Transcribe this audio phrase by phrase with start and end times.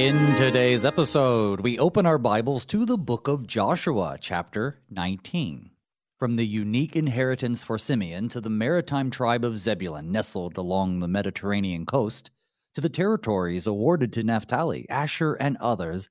[0.00, 5.72] In today's episode, we open our Bibles to the book of Joshua, chapter 19.
[6.18, 11.06] From the unique inheritance for Simeon to the maritime tribe of Zebulun, nestled along the
[11.06, 12.30] Mediterranean coast,
[12.76, 16.08] to the territories awarded to Naphtali, Asher, and others,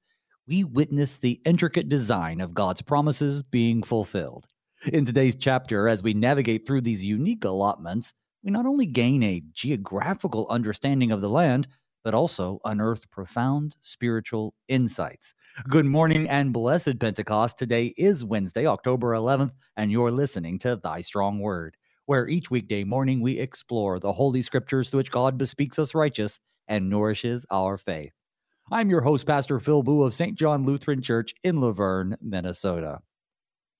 [0.47, 4.45] we witness the intricate design of God's promises being fulfilled.
[4.93, 8.13] In today's chapter, as we navigate through these unique allotments,
[8.43, 11.67] we not only gain a geographical understanding of the land,
[12.03, 15.33] but also unearth profound spiritual insights.
[15.67, 17.57] Good morning and blessed Pentecost.
[17.57, 22.83] Today is Wednesday, October 11th, and you're listening to Thy Strong Word, where each weekday
[22.83, 27.77] morning we explore the Holy Scriptures through which God bespeaks us righteous and nourishes our
[27.77, 28.13] faith.
[28.71, 30.37] I'm your host, Pastor Phil Booe of St.
[30.37, 32.99] John Lutheran Church in Luverne, Minnesota.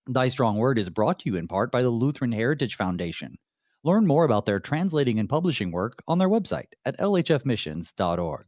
[0.08, 3.38] Thy Strong Word is brought to you in part by the Lutheran Heritage Foundation.
[3.84, 8.46] Learn more about their translating and publishing work on their website at lhfmissions.org.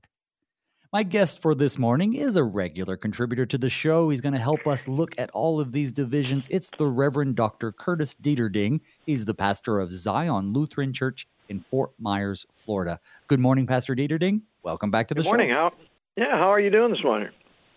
[0.92, 4.09] My guest for this morning is a regular contributor to the show.
[4.09, 6.50] He's going to help us look at all of these divisions.
[6.52, 7.72] It's the Reverend Dr.
[7.72, 8.82] Curtis Deterding.
[9.06, 13.00] He's the pastor of Zion Lutheran Church in Fort Myers, Florida.
[13.28, 14.42] Good morning, Pastor Deterding.
[14.64, 15.52] Welcome back to the Good morning.
[15.52, 15.54] show.
[15.54, 15.72] How,
[16.18, 17.30] yeah, how are you doing this morning?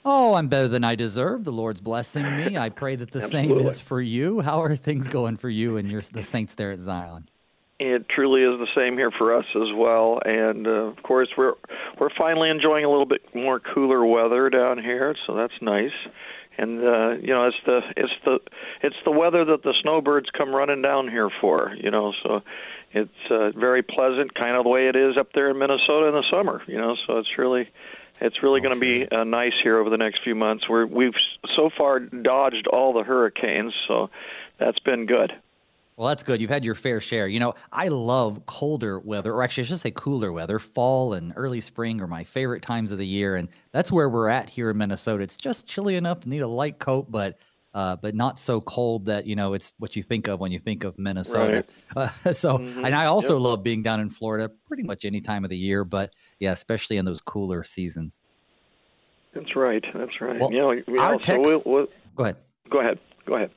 [0.04, 1.44] Oh, I'm better than I deserve.
[1.44, 2.58] The Lord's blessing me.
[2.58, 4.40] I pray that the same is for you.
[4.40, 7.28] How are things going for you and your the saints there at Zion?
[7.80, 11.54] It truly is the same here for us as well, and uh, of course we're
[11.98, 15.90] we're finally enjoying a little bit more cooler weather down here, so that's nice.
[16.56, 18.38] And uh, you know, it's the it's the
[18.82, 21.74] it's the weather that the snowbirds come running down here for.
[21.76, 22.42] You know, so
[22.92, 26.14] it's uh, very pleasant, kind of the way it is up there in Minnesota in
[26.14, 26.62] the summer.
[26.68, 27.68] You know, so it's really
[28.20, 30.68] it's really going to be uh, nice here over the next few months.
[30.68, 31.12] We're we've
[31.56, 34.10] so far dodged all the hurricanes, so
[34.60, 35.32] that's been good.
[35.96, 36.40] Well, that's good.
[36.40, 37.28] You've had your fair share.
[37.28, 40.58] You know, I love colder weather, or actually, I should say cooler weather.
[40.58, 44.28] Fall and early spring are my favorite times of the year, and that's where we're
[44.28, 45.22] at here in Minnesota.
[45.22, 47.38] It's just chilly enough to need a light coat, but
[47.74, 50.58] uh, but not so cold that you know it's what you think of when you
[50.58, 51.64] think of Minnesota.
[51.96, 52.86] Uh, so, Mhm.
[52.86, 53.42] and I also Yep.
[53.42, 56.96] love being down in Florida pretty much any time of the year, but yeah, especially
[56.96, 58.20] in those cooler seasons.
[59.32, 59.84] That's right.
[59.94, 60.40] That's right.
[60.40, 62.36] Well, you know, we our also, text- we'll, we'll, Go ahead.
[62.70, 62.98] go ahead.
[63.26, 63.50] Go ahead.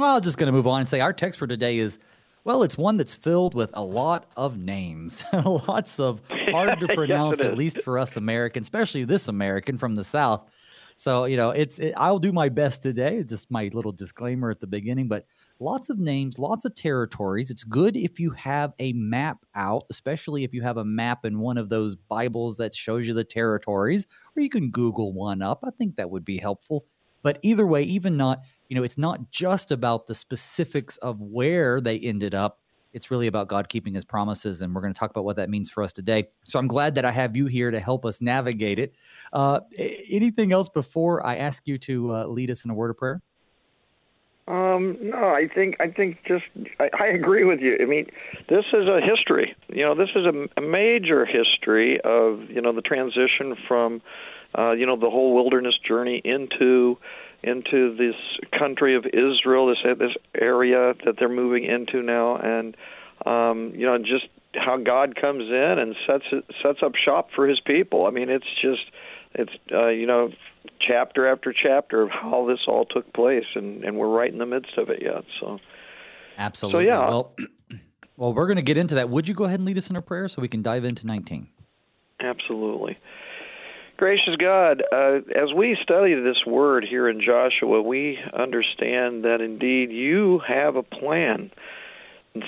[0.00, 1.98] Well, I'm just going to move on and say our text for today is
[2.44, 6.96] well, it's one that's filled with a lot of names, lots of hard to Yes,
[6.96, 10.48] pronounce, at least for us Americans, especially this American from the South.
[10.96, 13.22] So, you know, it's it, I'll do my best today.
[13.24, 15.24] Just my little disclaimer at the beginning, but
[15.58, 17.50] lots of names, lots of territories.
[17.50, 21.40] It's good if you have a map out, especially if you have a map in
[21.40, 25.60] one of those Bibles that shows you the territories, or you can Google one up.
[25.62, 26.86] I think that would be helpful.
[27.22, 31.80] But either way, even not, you know, it's not just about the specifics of where
[31.80, 32.58] they ended up.
[32.92, 34.62] It's really about God keeping his promises.
[34.62, 36.24] And we're going to talk about what that means for us today.
[36.44, 38.94] So I'm glad that I have you here to help us navigate it.
[39.32, 39.60] Uh,
[40.10, 43.22] anything else before I ask you to uh, lead us in a word of prayer?
[44.48, 46.44] Um, no, I think I think just
[46.80, 47.76] I, I agree with you.
[47.80, 48.06] I mean,
[48.48, 49.54] this is a history.
[49.68, 54.02] You know, this is a, a major history of you know the transition from
[54.58, 56.98] uh, you know the whole wilderness journey into
[57.42, 58.16] into this
[58.58, 62.76] country of Israel, this this area that they're moving into now, and
[63.24, 66.24] um, you know just how God comes in and sets
[66.62, 68.06] sets up shop for His people.
[68.06, 68.82] I mean, it's just
[69.34, 70.30] it's uh, you know
[70.80, 74.46] chapter after chapter of how this all took place, and and we're right in the
[74.46, 75.24] midst of it yet.
[75.40, 75.58] So
[76.38, 76.86] Absolutely.
[76.86, 77.08] yeah.
[77.08, 77.34] Well,
[78.16, 79.10] well, we're going to get into that.
[79.10, 81.06] Would you go ahead and lead us in a prayer so we can dive into
[81.06, 81.48] 19?
[82.20, 82.98] Absolutely.
[83.96, 89.90] Gracious God, uh, as we study this word here in Joshua, we understand that indeed
[89.90, 91.50] you have a plan.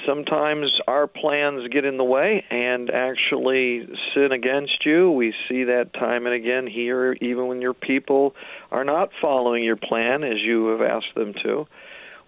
[0.06, 5.10] Sometimes our plans get in the way and actually sin against you.
[5.10, 8.34] We see that time and again here, even when your people
[8.70, 11.66] are not following your plan as you have asked them to.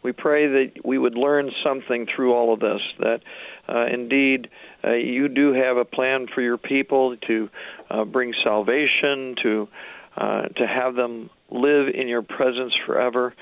[0.03, 3.21] We pray that we would learn something through all of this, that
[3.69, 4.49] uh, indeed
[4.83, 7.49] uh, you do have a plan for your people to
[7.89, 9.69] uh, bring salvation, to
[10.17, 13.35] uh, to have them live in your presence forever.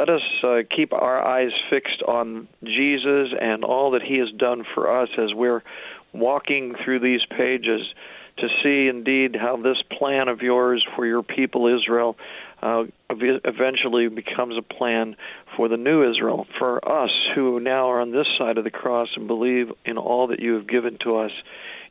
[0.00, 4.64] Let us uh, keep our eyes fixed on Jesus and all that He has done
[4.74, 5.62] for us as we're
[6.14, 7.82] walking through these pages
[8.38, 12.16] to see indeed how this plan of yours for your people Israel
[12.62, 15.16] uh, eventually becomes a plan
[15.54, 19.08] for the new Israel, for us who now are on this side of the cross
[19.16, 21.32] and believe in all that you have given to us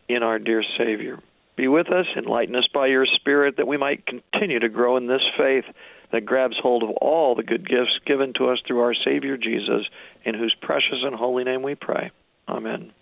[0.07, 1.19] in our dear Savior.
[1.59, 5.07] Be with us, enlighten us by your Spirit, that we might continue to grow in
[5.07, 5.65] this faith
[6.09, 9.85] that grabs hold of all the good gifts given to us through our Savior Jesus,
[10.23, 12.11] in whose precious and holy name we pray.
[12.47, 12.93] Amen.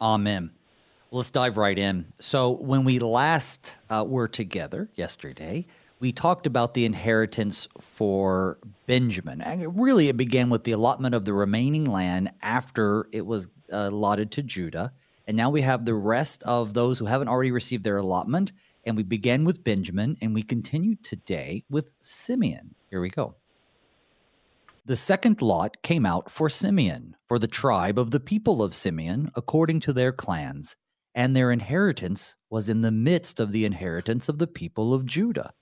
[0.00, 0.50] Amen.
[1.12, 2.06] Let's dive right in.
[2.18, 5.66] So, when we last uh, were together yesterday,
[6.00, 8.58] we talked about the inheritance for
[8.88, 9.40] Benjamin.
[9.40, 13.90] And really, it began with the allotment of the remaining land after it was uh,
[13.90, 14.92] allotted to Judah.
[15.26, 18.52] And now we have the rest of those who haven't already received their allotment.
[18.84, 22.74] And we began with Benjamin, and we continue today with Simeon.
[22.90, 23.36] Here we go.
[24.84, 29.30] The second lot came out for Simeon, for the tribe of the people of Simeon,
[29.34, 30.76] according to their clans
[31.14, 35.52] and their inheritance was in the midst of the inheritance of the people of Judah.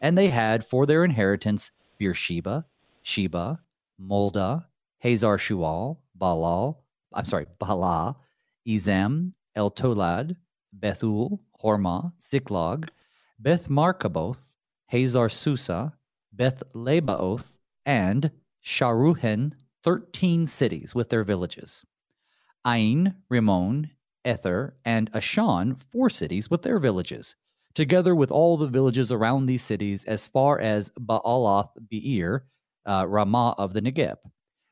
[0.00, 2.66] And they had for their inheritance Beersheba,
[3.02, 3.60] Sheba,
[4.00, 4.64] Molda,
[4.98, 6.76] Hazar Shual, Balal,
[7.12, 8.16] I'm sorry, Bala,
[8.68, 10.36] Ezem, El Tolad,
[10.78, 12.90] Bethul, Hormah, Ziklag,
[13.38, 14.54] Beth Marcaboth,
[14.86, 15.92] Hazar Susah,
[16.32, 18.30] Beth Lebaoth, and
[18.62, 21.84] Sharuhen, thirteen cities with their villages.
[22.66, 23.90] Ain, Rimmon,
[24.24, 27.36] Ether, and Ashan, four cities with their villages,
[27.74, 32.44] together with all the villages around these cities as far as Baalath Beer,
[32.84, 34.16] uh, Ramah of the Negeb.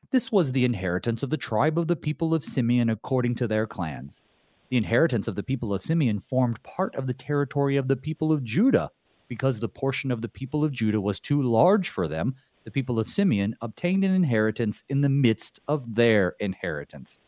[0.09, 3.67] This was the inheritance of the tribe of the people of Simeon according to their
[3.67, 4.23] clans.
[4.69, 8.31] The inheritance of the people of Simeon formed part of the territory of the people
[8.31, 8.89] of Judah.
[9.27, 12.99] Because the portion of the people of Judah was too large for them, the people
[12.99, 17.19] of Simeon obtained an inheritance in the midst of their inheritance.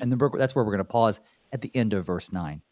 [0.00, 1.20] And that's where we're going to pause
[1.52, 2.62] at the end of verse 9.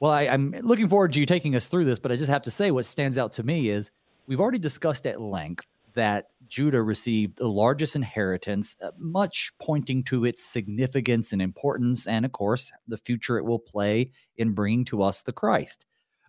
[0.00, 2.42] Well, I, am looking forward to you taking us through this, but I just have
[2.42, 3.90] to say what stands out to me is
[4.26, 5.66] we've already discussed at length
[5.98, 12.24] that Judah received the largest inheritance, uh, much pointing to its significance and importance, and
[12.24, 15.86] of course, the future it will play in bringing to us the Christ.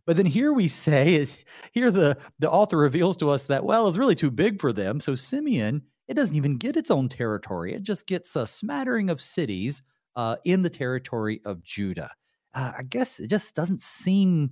[0.07, 1.37] But then here we say is
[1.71, 4.99] here the the author reveals to us that well, it's really too big for them.
[4.99, 9.21] So Simeon, it doesn't even get its own territory; it just gets a smattering of
[9.21, 9.83] cities
[10.15, 12.11] uh, in the territory of Judah.
[12.55, 14.51] Uh, I guess it just doesn't seem,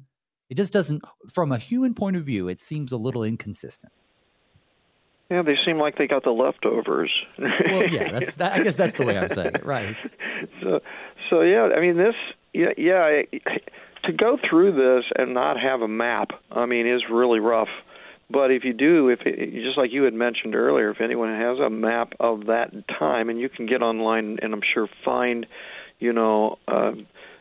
[0.49, 1.01] it just doesn't,
[1.33, 3.91] from a human point of view, it seems a little inconsistent.
[5.29, 7.11] Yeah, they seem like they got the leftovers.
[7.37, 9.95] well, yeah, that's that, I guess that's the way I'm saying it, right?
[10.61, 10.81] So,
[11.29, 12.13] so yeah, I mean this,
[12.53, 13.21] yeah, yeah,
[14.03, 17.69] to go through this and not have a map, I mean, is really rough.
[18.29, 21.59] But if you do, if it, just like you had mentioned earlier, if anyone has
[21.59, 25.45] a map of that time, and you can get online and I'm sure find,
[25.99, 26.91] you know, uh,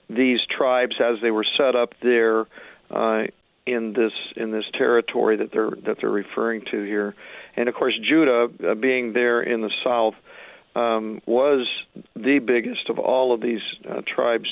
[0.09, 2.47] these tribes as they were set up there
[2.91, 3.25] uh,
[3.67, 7.15] in this in this territory that they're that they're referring to here,
[7.57, 10.15] and of course Judah, uh, being there in the south,
[10.75, 11.67] um, was
[12.15, 14.49] the biggest of all of these uh, tribes.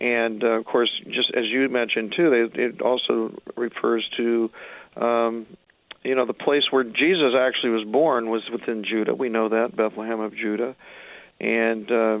[0.00, 4.50] And uh, of course, just as you mentioned too, they, it also refers to
[4.96, 5.46] um,
[6.04, 9.14] you know, the place where Jesus actually was born was within Judah.
[9.14, 10.76] We know that Bethlehem of Judah,
[11.40, 12.18] and uh,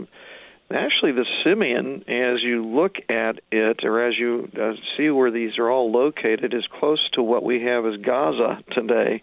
[0.72, 5.58] actually, the Simeon, as you look at it, or as you uh, see where these
[5.58, 9.22] are all located, is close to what we have as Gaza today,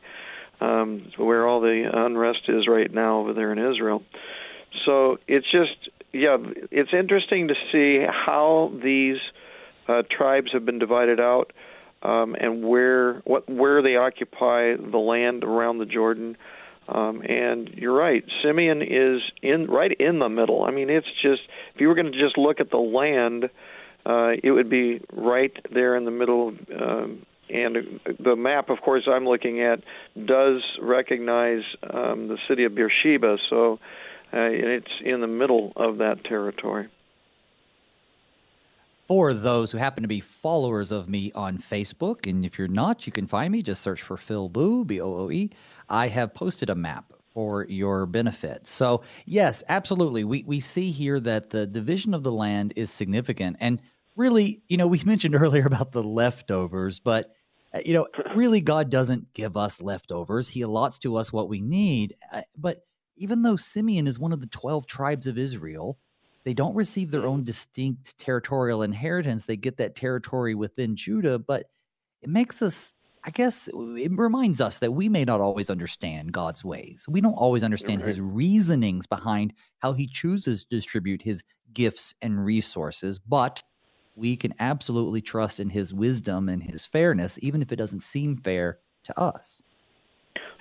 [0.60, 4.04] um, where all the unrest is right now over there in Israel.
[4.86, 6.38] So it's just, yeah,
[6.72, 9.18] it's interesting to see how these
[9.88, 11.52] uh, tribes have been divided out
[12.02, 16.38] um, and where what where they occupy the land around the Jordan.
[16.88, 20.64] Um, and you're right, Simeon is in right in the middle.
[20.64, 21.42] I mean, it's just
[21.74, 23.46] if you were going to just look at the land,
[24.06, 26.54] uh, it would be right there in the middle.
[26.80, 29.82] Um, and the map, of course, I'm looking at
[30.26, 33.80] does recognize um, the city of Beersheba, so
[34.34, 36.88] uh, it's in the middle of that territory
[39.08, 42.30] for those who happen to be followers of me on Facebook.
[42.30, 43.62] And if you're not, you can find me.
[43.62, 45.52] Just search for Phil Booe, B O O E.
[45.90, 48.66] I have posted a map for your benefit.
[48.66, 50.24] So, yes, absolutely.
[50.24, 53.58] We, we see here that the division of the land is significant.
[53.60, 53.82] And
[54.16, 57.32] really, you know, we mentioned earlier about the leftovers, but,
[57.74, 60.50] uh, you know, really, God doesn't give us leftovers.
[60.50, 62.14] He allots to us what we need.
[62.32, 62.78] Uh, but
[63.18, 66.00] even though Simeon is one of the 12 tribes of Israel,
[66.46, 69.46] they don't receive their own distinct territorial inheritance.
[69.46, 71.66] They get that territory within Judah, but
[72.22, 76.64] it makes us, I guess, it reminds us that we may not always understand God's
[76.64, 77.06] ways.
[77.10, 78.08] We don't always understand right.
[78.08, 83.64] his reasonings behind how he chooses to distribute his gifts and resources, but
[84.16, 88.38] we can absolutely trust in his wisdom and his fairness, even if it doesn't seem
[88.38, 89.62] fair to us.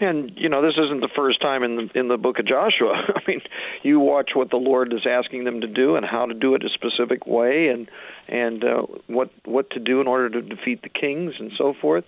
[0.00, 2.94] And you know, this isn't the first time in the in the book of Joshua.
[3.14, 3.40] I mean,
[3.82, 6.64] you watch what the Lord is asking them to do and how to do it
[6.64, 7.88] a specific way, and
[8.28, 12.04] and uh, what what to do in order to defeat the kings and so forth.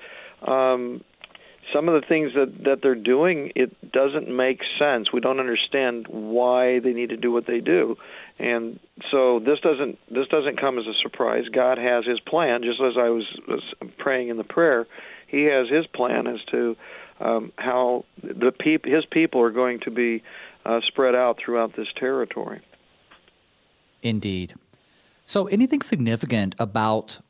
[0.47, 1.03] Um,
[1.73, 6.07] some of the things that that they're doing it doesn't make sense we don't understand
[6.09, 7.97] why they need to do what they do
[8.39, 8.79] and
[9.11, 12.95] so this doesn't this doesn't come as a surprise god has his plan just as
[12.99, 13.63] i was, was
[13.99, 14.87] praying in the prayer
[15.27, 16.77] he has his plan as to
[17.21, 20.23] um, how the peop- his people are going to be
[20.65, 22.61] uh, spread out throughout this territory
[24.03, 24.55] indeed
[25.25, 27.21] so anything significant about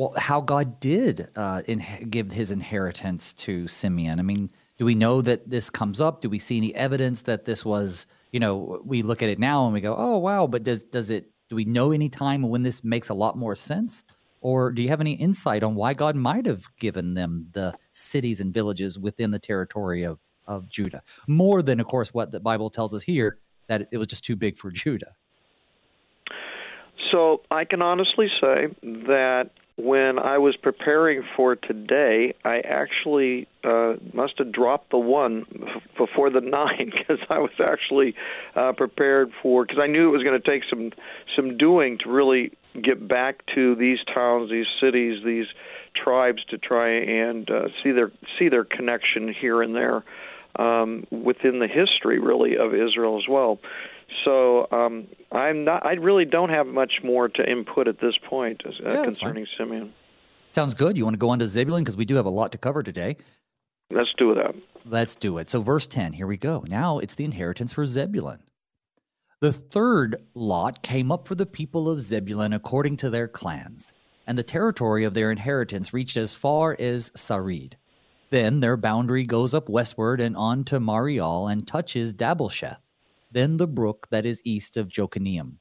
[0.00, 4.18] well, how God did uh, in, give his inheritance to Simeon.
[4.18, 6.22] I mean, do we know that this comes up?
[6.22, 9.66] Do we see any evidence that this was, you know, we look at it now
[9.66, 12.62] and we go, oh, wow, but does, does it, do we know any time when
[12.62, 14.04] this makes a lot more sense?
[14.40, 18.40] Or do you have any insight on why God might have given them the cities
[18.40, 21.02] and villages within the territory of, of Judah?
[21.28, 24.36] More than, of course, what the Bible tells us here, that it was just too
[24.36, 25.14] big for Judah.
[27.10, 33.94] So I can honestly say that when I was preparing for today, I actually uh,
[34.12, 35.46] must have dropped the one
[35.96, 38.14] before the nine because I was actually
[38.54, 40.90] uh, prepared for because I knew it was going to take some
[41.36, 45.46] some doing to really get back to these towns, these cities, these
[45.94, 50.04] tribes to try and uh, see their see their connection here and there
[50.56, 53.58] um, within the history really of Israel as well.
[54.24, 55.84] So um, I'm not.
[55.84, 59.92] I really don't have much more to input at this point uh, yeah, concerning Simeon.
[60.50, 60.96] Sounds good.
[60.96, 62.82] You want to go on to Zebulun because we do have a lot to cover
[62.82, 63.16] today.
[63.90, 64.54] Let's do that.
[64.84, 65.48] Let's do it.
[65.48, 66.64] So, verse 10, here we go.
[66.68, 68.40] Now it's the inheritance for Zebulun.
[69.40, 73.92] The third lot came up for the people of Zebulun according to their clans,
[74.26, 77.74] and the territory of their inheritance reached as far as Sarid.
[78.30, 82.90] Then their boundary goes up westward and on to Mareal and touches Dabbesheth
[83.32, 85.56] then the brook that is east of Jokneam.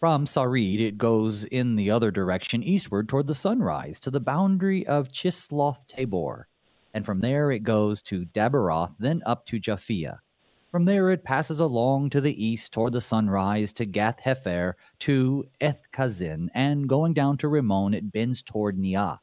[0.00, 4.86] From Sarid, it goes in the other direction eastward toward the sunrise to the boundary
[4.86, 6.48] of Chisloth Tabor,
[6.92, 10.18] and from there it goes to Daberath, then up to Japhia.
[10.76, 15.46] From there it passes along to the east toward the sunrise to Gath Hepher to
[15.58, 19.20] Eth Kazin, and going down to Rimmon, it bends toward Neah.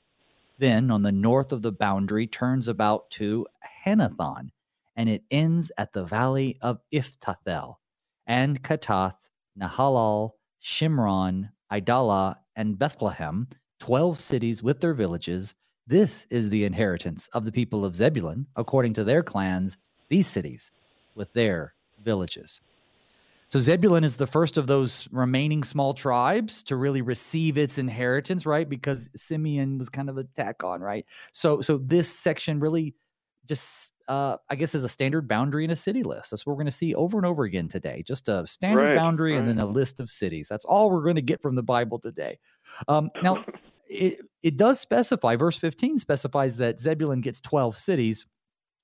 [0.57, 3.45] Then on the north of the boundary turns about to
[3.85, 4.49] Hannathon,
[4.95, 7.75] and it ends at the valley of Iphtahel,
[8.25, 13.47] and Kattath, Nahalal, Shimron, Idalah, and Bethlehem,
[13.79, 15.53] twelve cities with their villages.
[15.85, 19.77] This is the inheritance of the people of Zebulun, according to their clans,
[20.09, 20.71] these cities
[21.15, 22.61] with their villages.
[23.47, 28.45] So Zebulun is the first of those remaining small tribes to really receive its inheritance,
[28.45, 28.67] right?
[28.67, 31.05] Because Simeon was kind of a tack on, right?
[31.33, 32.95] So so this section really
[33.45, 36.31] just uh, I guess is a standard boundary in a city list.
[36.31, 38.03] That's what we're going to see over and over again today.
[38.05, 39.39] Just a standard right, boundary right.
[39.39, 40.47] and then a list of cities.
[40.49, 42.39] That's all we're going to get from the Bible today.
[42.87, 43.45] Um, now,
[43.87, 48.25] it, it does specify, verse 15 specifies that Zebulun gets 12 cities.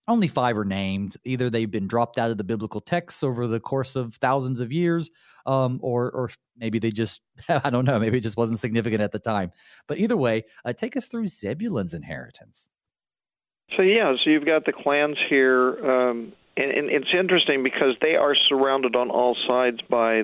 [0.10, 1.18] Only five are named.
[1.24, 4.72] Either they've been dropped out of the biblical texts over the course of thousands of
[4.72, 5.12] years,
[5.46, 9.12] um, or, or maybe they just, I don't know, maybe it just wasn't significant at
[9.12, 9.52] the time.
[9.88, 12.72] But either way, uh, take us through Zebulun's inheritance.
[13.78, 18.16] So yeah, so you've got the clans here, um, and, and it's interesting because they
[18.16, 20.24] are surrounded on all sides by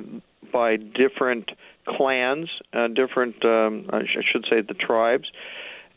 [0.52, 1.52] by different
[1.88, 5.30] clans, uh, different um, I, sh- I should say the tribes,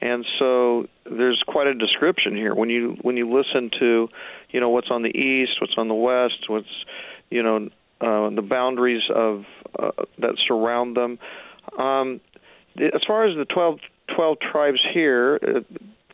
[0.00, 4.08] and so there's quite a description here when you when you listen to,
[4.50, 6.84] you know, what's on the east, what's on the west, what's
[7.30, 7.68] you know
[8.00, 9.44] uh, the boundaries of
[9.78, 11.18] uh, that surround them.
[11.78, 12.20] Um,
[12.78, 13.80] as far as the 12,
[14.14, 15.60] 12 tribes here, uh,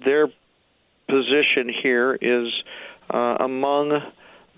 [0.04, 0.28] they're
[1.08, 2.52] position here is
[3.12, 4.00] uh, among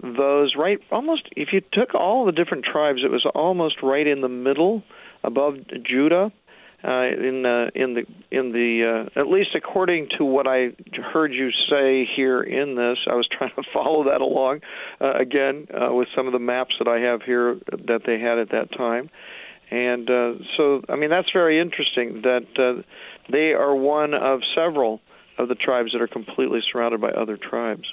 [0.03, 4.21] those right almost if you took all the different tribes it was almost right in
[4.21, 4.85] the middle
[5.25, 6.31] above Judah
[6.85, 10.73] uh, in the in the in the uh, at least according to what I
[11.13, 14.61] heard you say here in this I was trying to follow that along
[15.01, 18.39] uh, again uh, with some of the maps that I have here that they had
[18.39, 19.11] at that time
[19.71, 22.83] and uh, so I mean that's very interesting that uh,
[23.31, 25.01] they are one of several
[25.39, 27.93] of the tribes that are completely surrounded by other tribes.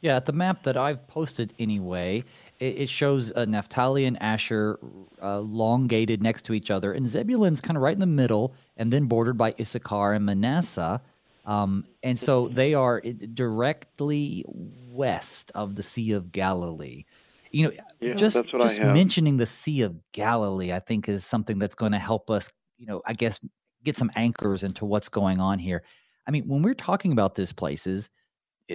[0.00, 2.22] Yeah, the map that I've posted anyway,
[2.58, 4.78] it, shows uh, Naphtali and Asher
[5.22, 8.92] uh, elongated next to each other, and Zebulun's kind of right in the middle, and
[8.92, 11.00] then bordered by Issachar and Manasseh.
[11.44, 17.04] Um, and so they are directly west of the Sea of Galilee.
[17.50, 21.74] You know, yeah, just just mentioning the Sea of Galilee, I think, is something that's
[21.74, 22.50] going to help us.
[22.76, 23.40] You know, I guess
[23.82, 25.82] get some anchors into what's going on here.
[26.26, 28.10] I mean, when we're talking about these places,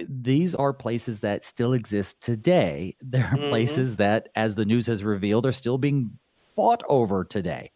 [0.08, 2.96] these are places that still exist today.
[3.02, 3.48] There are mm-hmm.
[3.48, 6.18] places that, as the news has revealed, are still being
[6.56, 7.72] fought over today.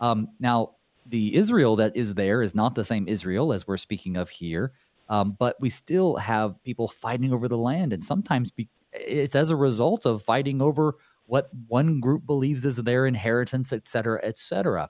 [0.00, 4.16] Um, now, the Israel that is there is not the same Israel as we're speaking
[4.16, 4.72] of here.
[5.08, 9.50] Um, but we still have people fighting over the land, and sometimes be, it's as
[9.50, 10.94] a result of fighting over
[11.26, 14.88] what one group believes is their inheritance, et cetera, et cetera.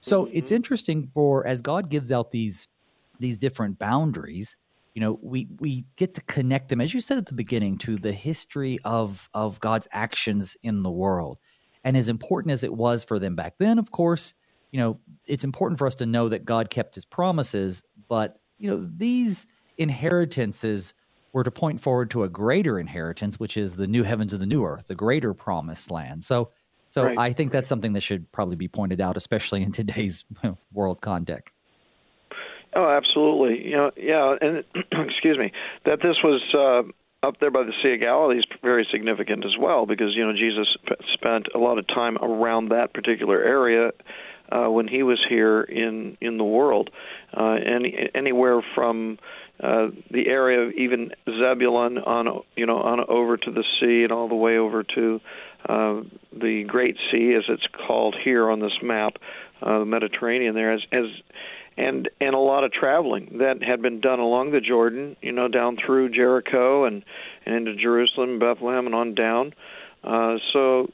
[0.00, 0.36] So mm-hmm.
[0.36, 2.68] it's interesting for as God gives out these
[3.20, 4.56] these different boundaries,
[4.94, 7.96] you know, we we get to connect them, as you said at the beginning, to
[7.96, 11.38] the history of of God's actions in the world.
[11.84, 14.34] And as important as it was for them back then, of course,
[14.70, 18.70] you know, it's important for us to know that God kept his promises, but you
[18.70, 19.46] know, these
[19.78, 20.94] inheritances
[21.32, 24.46] were to point forward to a greater inheritance, which is the new heavens and the
[24.46, 26.22] new earth, the greater promised land.
[26.22, 26.50] So,
[26.88, 27.18] so right.
[27.18, 30.24] I think that's something that should probably be pointed out, especially in today's
[30.72, 31.56] world context.
[32.74, 33.68] Oh, absolutely.
[33.68, 34.64] You know, yeah, and
[35.08, 35.52] excuse me,
[35.84, 39.52] that this was uh, up there by the Sea of Galilee is very significant as
[39.58, 40.66] well, because you know Jesus
[41.14, 43.90] spent a lot of time around that particular area
[44.50, 46.90] uh, when he was here in in the world,
[47.36, 49.18] uh, any anywhere from
[49.62, 54.12] uh, the area of even Zebulun on you know on over to the sea and
[54.12, 55.20] all the way over to
[55.68, 56.00] uh,
[56.32, 59.14] the Great Sea as it's called here on this map,
[59.62, 61.04] uh, the Mediterranean there as as
[61.76, 65.48] and and a lot of traveling that had been done along the Jordan, you know,
[65.48, 67.04] down through Jericho and
[67.46, 69.54] and into Jerusalem, Bethlehem, and on down.
[70.04, 70.90] Uh, so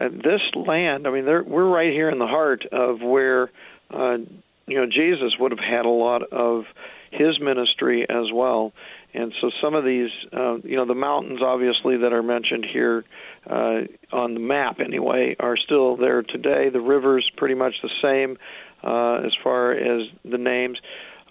[0.00, 3.50] uh, this land, I mean, we're right here in the heart of where
[3.90, 4.18] uh,
[4.66, 6.64] you know Jesus would have had a lot of
[7.10, 8.72] his ministry as well.
[9.12, 13.04] And so some of these, uh, you know, the mountains obviously that are mentioned here
[13.48, 13.80] uh,
[14.12, 16.68] on the map anyway are still there today.
[16.68, 18.38] The rivers pretty much the same
[18.82, 20.78] uh, as far as the names.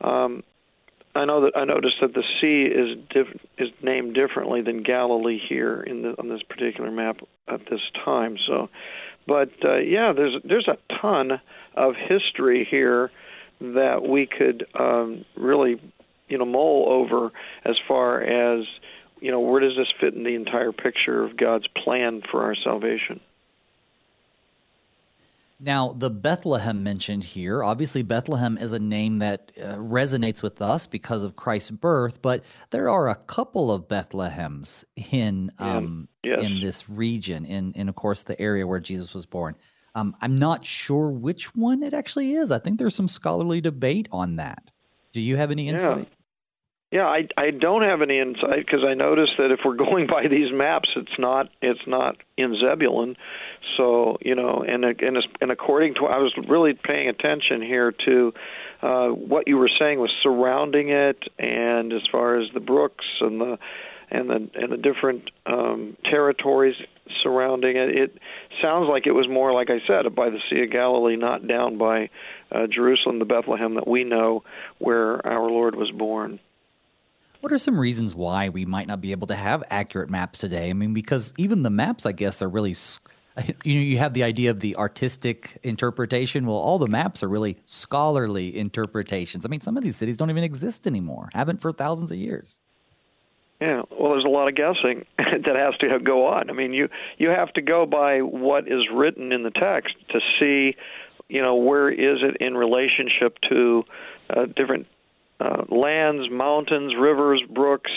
[0.02, 0.44] Um,
[1.16, 5.40] I know that I noticed that the sea is diff- is named differently than Galilee
[5.50, 8.38] here in the, on this particular map at this time.
[8.48, 8.70] So,
[9.28, 11.42] but uh, yeah, there's there's a ton
[11.76, 13.12] of history here
[13.60, 15.82] that we could um, really,
[16.28, 17.32] you know, mull over
[17.66, 18.66] as far as
[19.20, 22.56] you know where does this fit in the entire picture of God's plan for our
[22.56, 23.20] salvation.
[25.62, 30.88] Now, the Bethlehem mentioned here, obviously, Bethlehem is a name that uh, resonates with us
[30.88, 36.42] because of Christ's birth, but there are a couple of Bethlehems in um, yes.
[36.42, 39.58] in this region, in, in, of course, the area where Jesus was born.
[39.96, 42.52] Um, I'm not sure which one it actually is.
[42.52, 44.72] I think there's some scholarly debate on that.
[45.12, 46.08] Do you have any insight?
[46.10, 46.19] Yeah,
[47.06, 50.52] I I don't have any insight because I noticed that if we're going by these
[50.52, 53.16] maps, it's not it's not in Zebulun.
[53.78, 58.34] So you know, and and and according to I was really paying attention here to
[58.82, 63.40] uh, what you were saying was surrounding it, and as far as the brooks and
[63.40, 63.58] the
[64.10, 66.76] and the and the different um, territories
[67.22, 68.18] surrounding it, it
[68.64, 71.78] sounds like it was more like I said by the Sea of Galilee, not down
[71.78, 72.10] by
[72.52, 74.44] uh, Jerusalem, the Bethlehem that we know
[74.80, 76.40] where our Lord was born.
[77.42, 80.70] What are some reasons why we might not be able to have accurate maps today?
[80.70, 82.76] I mean, because even the maps, I guess, are really,
[83.64, 86.46] you know, you have the idea of the artistic interpretation.
[86.46, 89.46] Well, all the maps are really scholarly interpretations.
[89.46, 92.60] I mean, some of these cities don't even exist anymore, haven't for thousands of years.
[93.62, 96.50] Yeah, well, there's a lot of guessing that has to go on.
[96.50, 100.20] I mean, you you have to go by what is written in the text to
[100.40, 100.76] see,
[101.30, 103.84] you know, where is it in relationship to
[104.30, 104.88] uh, different
[105.40, 107.92] uh, lands, mountains, rivers, brooks,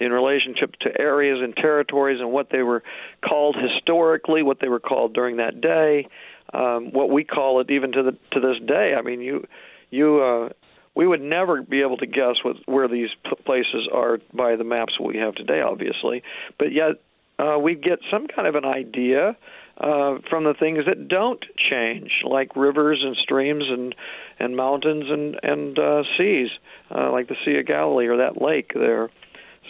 [0.00, 2.82] in relationship to areas and territories and what they were
[3.26, 6.08] called historically, what they were called during that day,
[6.52, 8.94] um, what we call it even to the to this day.
[8.98, 9.46] I mean, you
[9.90, 10.48] you uh,
[10.94, 13.10] we would never be able to guess what, where these
[13.44, 16.22] places are by the maps we have today, obviously,
[16.58, 17.00] but yet
[17.38, 19.36] uh, we get some kind of an idea
[19.78, 23.94] uh, from the things that don't change, like rivers and streams and
[24.38, 26.50] and mountains and and uh, seas,
[26.94, 29.10] uh, like the Sea of Galilee or that lake there.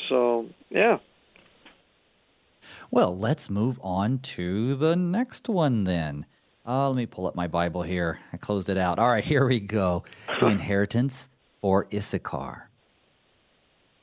[0.09, 0.99] So yeah.
[2.91, 6.27] Well, let's move on to the next one then.
[6.67, 8.21] Uh, let me pull up my Bible here.
[8.33, 8.99] I closed it out.
[8.99, 10.05] All right, here we go.
[10.41, 11.29] The inheritance
[11.61, 12.71] for Issachar.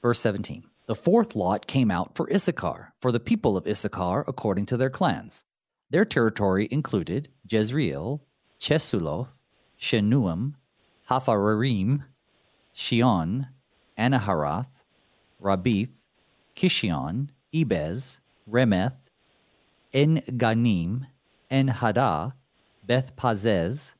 [0.01, 0.63] Verse 17.
[0.87, 4.89] The fourth lot came out for Issachar, for the people of Issachar according to their
[4.89, 5.45] clans.
[5.91, 8.21] Their territory included Jezreel,
[8.59, 9.43] Chesulloth,
[9.77, 10.53] Shenuim,
[11.09, 12.05] Hapharaim,
[12.73, 13.49] Shion,
[13.97, 14.83] Anaharath,
[15.41, 15.89] Rabbith,
[16.55, 19.09] Kishion, Ebez, Remeth,
[19.91, 21.07] En Gannim,
[21.49, 22.33] En Haddah,
[22.85, 23.93] Beth Pazzez,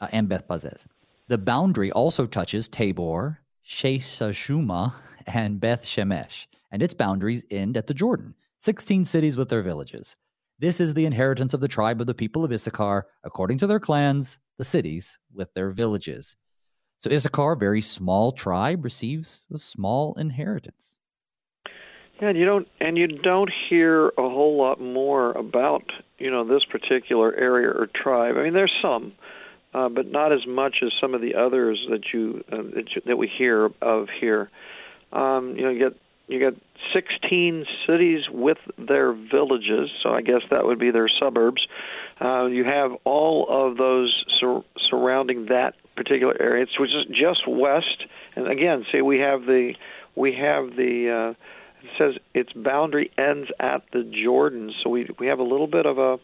[0.00, 0.86] uh, and Beth Pazzez.
[1.28, 4.94] The boundary also touches Tabor, Sheshashuma,
[5.28, 10.16] and Beth Shemesh, and its boundaries end at the Jordan, 16 cities with their villages.
[10.60, 13.80] This is the inheritance of the tribe of the people of Issachar, according to their
[13.80, 16.36] clans, the cities with their villages.
[16.98, 20.98] So Issachar, very small tribe, receives a small inheritance.
[22.20, 25.84] Yeah, and you don't and you don't hear a whole lot more about
[26.18, 28.34] you know this particular area or tribe.
[28.36, 29.12] I mean, there's some,
[29.72, 33.00] uh, but not as much as some of the others that you, uh, that, you
[33.06, 34.50] that we hear of here.
[35.10, 35.96] Um, you know, you get
[36.30, 36.54] you get
[36.94, 41.66] 16 cities with their villages, so I guess that would be their suburbs.
[42.20, 48.04] Uh, you have all of those sur- surrounding that particular area, which is just west.
[48.36, 49.74] And again, see, we have the
[50.14, 51.34] we have the uh,
[51.82, 55.84] it says its boundary ends at the Jordan, so we we have a little bit
[55.84, 56.18] of a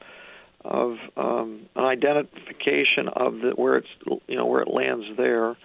[0.64, 5.57] of um, an identification of the where it's you know where it lands there,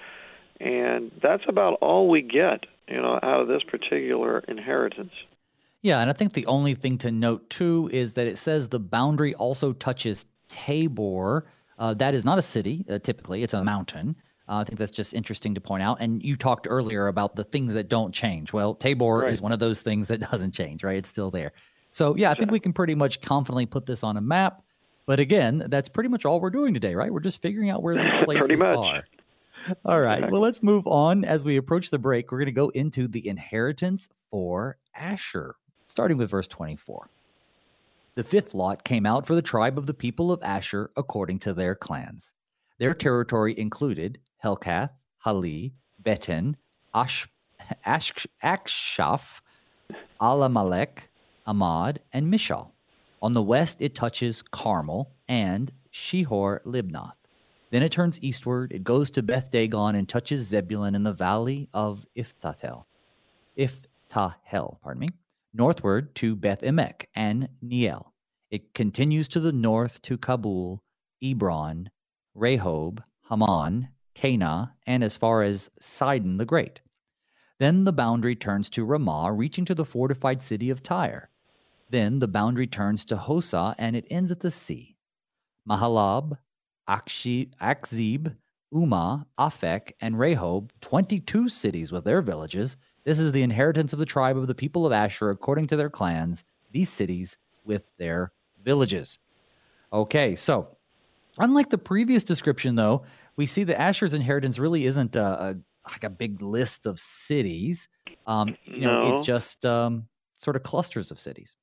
[0.59, 5.13] and that's about all we get you know out of this particular inheritance.
[5.81, 8.79] Yeah, and I think the only thing to note too is that it says the
[8.79, 11.47] boundary also touches Tabor.
[11.79, 14.15] Uh, that is not a city uh, typically; it's a mountain.
[14.51, 15.97] Uh, I think that's just interesting to point out.
[16.01, 18.51] And you talked earlier about the things that don't change.
[18.51, 19.31] Well, Tabor right.
[19.31, 20.97] is one of those things that doesn't change, right?
[20.97, 21.53] It's still there.
[21.91, 24.61] So, yeah, I think we can pretty much confidently put this on a map.
[25.05, 27.11] But again, that's pretty much all we're doing today, right?
[27.11, 29.03] We're just figuring out where these places are.
[29.85, 30.29] All right.
[30.31, 31.25] Well, let's move on.
[31.25, 35.55] As we approach the break, we're going to go into the inheritance for Asher,
[35.87, 37.09] starting with verse 24.
[38.15, 41.53] The fifth lot came out for the tribe of the people of Asher according to
[41.53, 42.33] their clans.
[42.77, 46.57] Their territory included Helkath, Hali, Beten,
[46.93, 47.27] Ash,
[47.85, 48.11] Ash,
[48.43, 49.41] Achshaph,
[50.19, 51.07] Allammelech,
[51.47, 52.71] Amad, and Mishal.
[53.21, 57.20] On the west, it touches Carmel and Shihor Libnath.
[57.71, 61.69] Then it turns eastward, it goes to Beth Dagon and touches Zebulun in the valley
[61.73, 62.83] of Iphtahel.
[63.57, 65.07] Iphtahel, pardon me.
[65.53, 68.11] Northward to Beth Emek and Neiel.
[68.49, 70.83] It continues to the north to Cabul,
[71.23, 71.87] Ebron,
[72.37, 76.81] Rehob, Haman, Kanah, and as far as Sidon the Great.
[77.59, 81.29] Then the boundary turns to Ramah, reaching to the fortified city of Tyre.
[81.89, 84.97] Then the boundary turns to Hosah, and it ends at the sea.
[85.69, 86.37] Mahalab,
[86.87, 88.35] Achzib,
[88.73, 92.77] Ummah, Aphek, and Rehob, 22 cities with their villages.
[93.03, 95.89] This is the inheritance of the tribe of the people of Asher according to their
[95.89, 98.31] clans, these cities with their
[98.63, 99.19] villages.
[99.91, 100.69] Okay, so
[101.39, 103.03] unlike the previous description, though,
[103.35, 105.55] we see that Asher's inheritance really isn't a, a
[105.89, 107.89] like a big list of cities.
[108.27, 109.17] Um, you know, no.
[109.17, 111.55] it just um, sort of clusters of cities.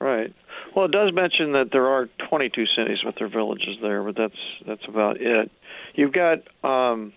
[0.00, 0.34] Right.
[0.76, 4.38] Well, it does mention that there are 22 cities with their villages there, but that's
[4.66, 5.50] that's about it.
[5.94, 7.14] You've got, um,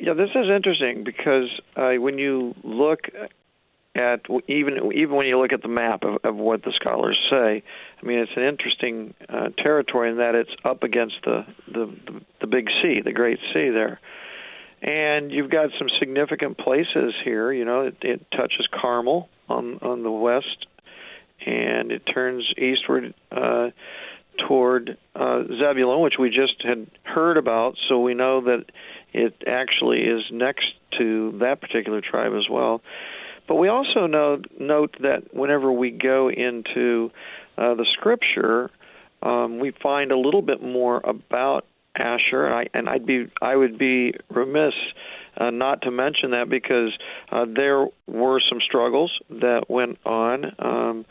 [0.00, 3.02] yeah, this is interesting because uh, when you look
[3.94, 7.62] at even even when you look at the map of, of what the scholars say,
[8.02, 11.94] I mean it's an interesting uh, territory in that it's up against the, the
[12.40, 14.00] the big sea, the Great Sea there,
[14.82, 17.52] and you've got some significant places here.
[17.52, 20.66] You know, it, it touches Carmel on on the west,
[21.46, 23.70] and it turns eastward uh,
[24.46, 27.76] toward uh, Zebulun, which we just had heard about.
[27.88, 28.64] So we know that
[29.12, 30.66] it actually is next
[30.98, 32.82] to that particular tribe as well
[33.50, 37.10] but we also know, note that whenever we go into
[37.58, 38.70] uh, the scripture,
[39.24, 43.56] um, we find a little bit more about Asher, and, I, and I'd be I
[43.56, 44.74] would be remiss
[45.36, 46.92] uh, not to mention that because
[47.30, 51.06] uh, there were some struggles that went on um,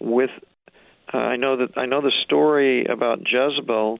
[0.00, 0.30] with.
[1.12, 3.98] Uh, I know that I know the story about Jezebel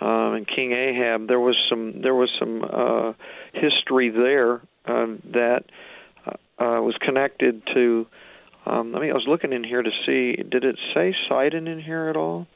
[0.00, 1.28] um, and King Ahab.
[1.28, 3.12] There was some there was some uh,
[3.52, 5.64] history there uh, that
[6.26, 8.06] uh, was connected to.
[8.66, 10.36] Um, I mean, I was looking in here to see.
[10.42, 12.46] Did it say Sidon in here at all?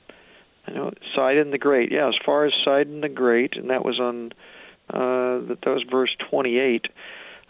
[0.67, 1.91] I know Sidon the Great.
[1.93, 4.33] Yeah, as far as Sidon the Great, and that was on
[4.91, 6.87] uh, that, was verse 28.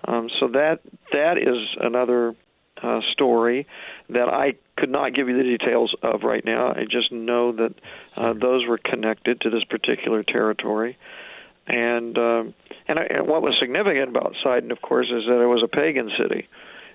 [0.07, 0.81] Um, so that
[1.13, 2.35] that is another
[2.83, 3.67] uh, story
[4.11, 6.73] that I could not give you the details of right now.
[6.73, 7.75] I just know that
[8.17, 10.99] uh, those were connected to this particular territory,
[11.67, 12.55] and um,
[12.87, 16.11] and, and what was significant about Sidon, of course, is that it was a pagan
[16.19, 16.49] city.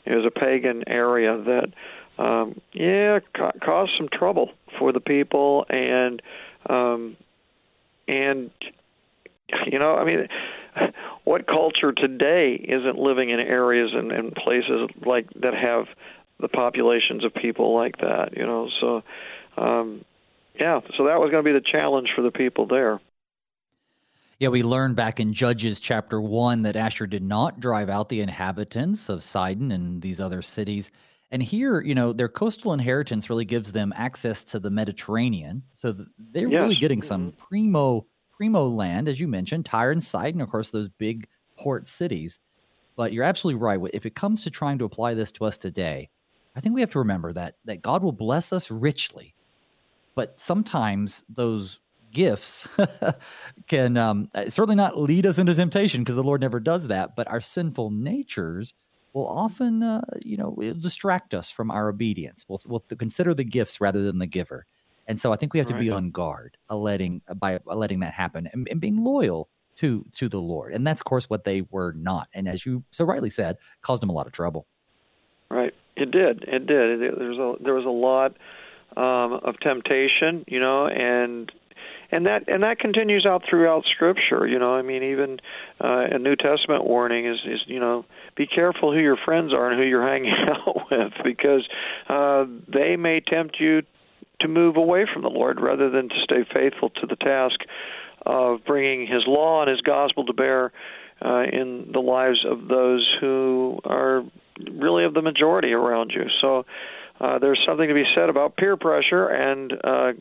[0.05, 5.65] It was a pagan area that, um, yeah, ca- caused some trouble for the people,
[5.69, 6.21] and
[6.69, 7.17] um,
[8.07, 8.51] and
[9.71, 10.27] you know, I mean,
[11.23, 15.85] what culture today isn't living in areas and, and places like that have
[16.39, 18.35] the populations of people like that?
[18.35, 19.03] You know, so
[19.57, 20.05] um,
[20.59, 22.99] yeah, so that was going to be the challenge for the people there.
[24.39, 28.21] Yeah, we learned back in Judges chapter 1 that Asher did not drive out the
[28.21, 30.91] inhabitants of Sidon and these other cities.
[31.31, 35.63] And here, you know, their coastal inheritance really gives them access to the Mediterranean.
[35.73, 36.61] So they're yes.
[36.61, 38.05] really getting some primo
[38.39, 42.39] primo land, as you mentioned, Tyre and Sidon, of course, those big port cities.
[42.95, 43.79] But you're absolutely right.
[43.93, 46.09] If it comes to trying to apply this to us today,
[46.55, 49.35] I think we have to remember that that God will bless us richly,
[50.15, 52.67] but sometimes those gifts
[53.67, 57.17] can um, uh, certainly not lead us into temptation because the Lord never does that.
[57.17, 58.73] But our sinful natures
[59.11, 62.45] will often, uh, you know, distract us from our obedience.
[62.47, 64.65] We'll, we'll consider the gifts rather than the giver.
[65.09, 65.81] And so I think we have to right.
[65.81, 70.29] be on guard letting uh, by letting that happen and, and, being loyal to to
[70.29, 70.71] the Lord.
[70.71, 72.29] And that's of course what they were not.
[72.33, 74.67] And as you so rightly said, caused them a lot of trouble.
[75.49, 75.73] Right.
[75.97, 76.43] It did.
[76.43, 77.01] It did.
[77.01, 78.37] It, there was a there was a lot
[78.95, 81.51] um, of temptation, you know, and
[82.11, 84.45] and that and that continues out throughout Scripture.
[84.47, 85.39] You know, I mean, even
[85.83, 89.71] uh, a New Testament warning is is you know, be careful who your friends are
[89.71, 91.67] and who you're hanging out with because
[92.07, 93.81] uh, they may tempt you
[94.41, 97.59] to move away from the Lord rather than to stay faithful to the task
[98.25, 100.71] of bringing His law and His gospel to bear
[101.23, 104.23] uh, in the lives of those who are
[104.71, 106.23] really of the majority around you.
[106.41, 106.65] So
[107.19, 110.13] uh, there's something to be said about peer pressure and uh,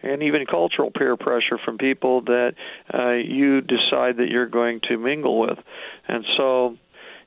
[0.00, 2.52] and even cultural peer pressure from people that
[2.94, 5.58] uh, you decide that you're going to mingle with,
[6.06, 6.76] and so.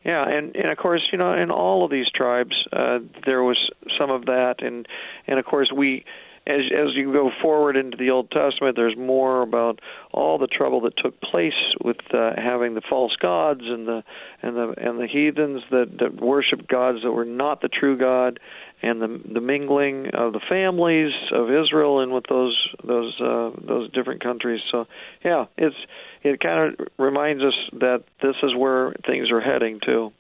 [0.04, 3.58] Yeah, and and of course, you know, in all of these tribes, uh, there was
[4.00, 4.88] some of that, and
[5.28, 6.06] and of course, we
[6.48, 9.80] as as you go forward into the Old Testament, there's more about
[10.12, 14.04] all the trouble that took place with uh, having the false gods and the
[14.42, 18.40] and the and the heathens that that worship gods that were not the true God,
[18.82, 23.92] and the the mingling of the families of Israel and with those those uh, those
[23.92, 24.62] different countries.
[24.72, 24.88] So
[25.24, 25.76] yeah, it's
[26.24, 30.12] it kind of reminds us that this is where things are heading to.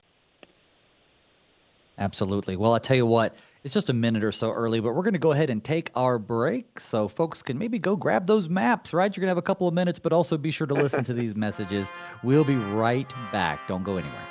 [1.97, 2.55] Absolutely.
[2.55, 5.13] Well, I tell you what it's just a minute or so early, but we're going
[5.13, 8.93] to go ahead and take our break so folks can maybe go grab those maps,
[8.93, 9.15] right?
[9.15, 11.13] You're going to have a couple of minutes, but also be sure to listen to
[11.13, 11.91] these messages.
[12.23, 13.67] We'll be right back.
[13.67, 14.30] Don't go anywhere.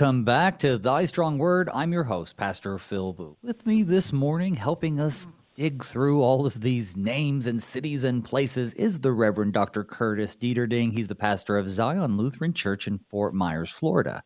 [0.00, 1.68] Welcome back to Thy Strong Word.
[1.74, 3.36] I'm your host, Pastor Phil Booe.
[3.42, 8.24] With me this morning, helping us dig through all of these names and cities and
[8.24, 9.84] places, is the Reverend Dr.
[9.84, 10.90] Curtis Deterding.
[10.90, 14.22] He's the pastor of Zion Lutheran Church in Fort Myers, Florida.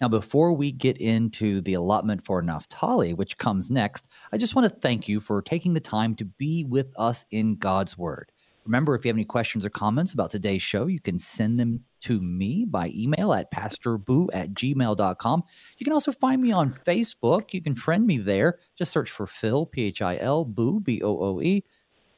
[0.00, 4.72] Now, before we get into the allotment for Naphtali, which comes next, I just want
[4.72, 8.30] to thank you for taking the time to be with us in God's Word.
[8.64, 11.84] Remember, if you have any questions or comments about today's show, you can send them
[12.02, 15.42] to me by email at pastorboo at gmail.com.
[15.78, 17.52] You can also find me on Facebook.
[17.52, 18.58] You can friend me there.
[18.76, 21.64] Just search for Phil, P H I L, Booe, B O O E.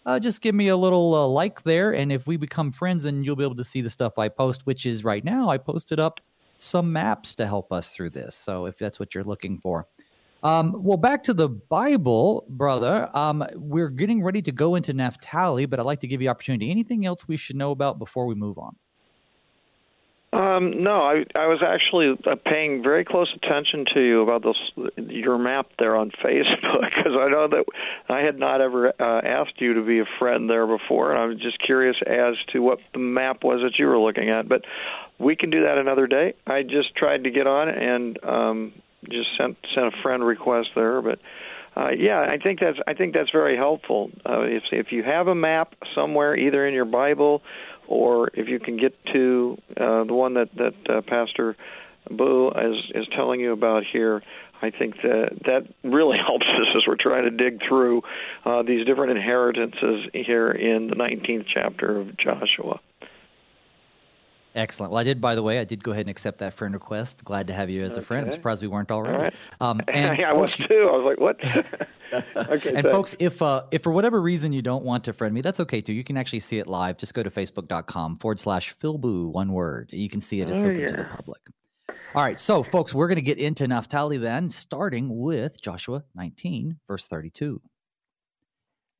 [0.04, 1.94] Uh, just give me a little uh, like there.
[1.94, 4.66] And if we become friends, then you'll be able to see the stuff I post,
[4.66, 6.20] which is right now, I posted up
[6.56, 8.36] some maps to help us through this.
[8.36, 9.86] So if that's what you're looking for.
[10.42, 13.08] Um, well, back to the Bible, brother.
[13.16, 16.70] Um, we're getting ready to go into Naphtali, but I'd like to give you opportunity.
[16.70, 18.76] Anything else we should know about before we move on?
[20.32, 24.56] Um, no, I I was actually uh, paying very close attention to you about this
[24.96, 27.64] your map there on Facebook because I know that
[28.08, 31.26] I had not ever uh, asked you to be a friend there before, and I
[31.26, 34.48] was just curious as to what the map was that you were looking at.
[34.48, 34.62] But
[35.18, 36.32] we can do that another day.
[36.46, 38.72] I just tried to get on and um,
[39.10, 41.18] just sent sent a friend request there, but.
[41.74, 44.10] Uh, yeah, I think that's I think that's very helpful.
[44.28, 47.40] Uh, if if you have a map somewhere, either in your Bible
[47.88, 51.56] or if you can get to uh, the one that that uh, Pastor
[52.10, 54.22] Booe is is telling you about here,
[54.60, 58.02] I think that that really helps us as we're trying to dig through
[58.44, 62.80] uh, these different inheritances here in the 19th chapter of Joshua.
[64.54, 64.92] Excellent.
[64.92, 67.24] Well, I did, by the way, I did go ahead and accept that friend request.
[67.24, 68.26] Glad to have you as a friend.
[68.26, 69.16] I'm surprised we weren't already.
[69.18, 69.34] Right.
[69.60, 70.90] Um, and yeah, I was too.
[70.92, 71.42] I was like, what?
[72.50, 72.74] okay.
[72.74, 75.60] And folks, if uh, if for whatever reason you don't want to friend me, that's
[75.60, 75.94] okay too.
[75.94, 76.98] You can actually see it live.
[76.98, 79.90] Just go to facebook.com forward slash philboo, one word.
[79.92, 80.50] You can see it.
[80.50, 80.86] It's oh, open yeah.
[80.88, 81.40] to the public.
[82.14, 82.38] All right.
[82.38, 87.62] So, folks, we're going to get into Naphtali then, starting with Joshua 19, verse 32.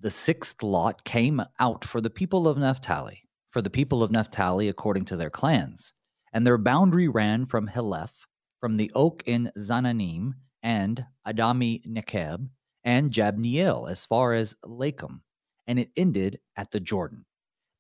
[0.01, 3.22] The sixth lot came out for the people of Naphtali
[3.53, 5.93] for the people of Naphtali according to their clans.
[6.33, 8.27] And their boundary ran from Heleph,
[8.59, 12.49] from the oak in Zaanannim, and Adami Nekeb,
[12.83, 15.21] and Jabneel as far as Lakkum,
[15.67, 17.27] and it ended at the Jordan.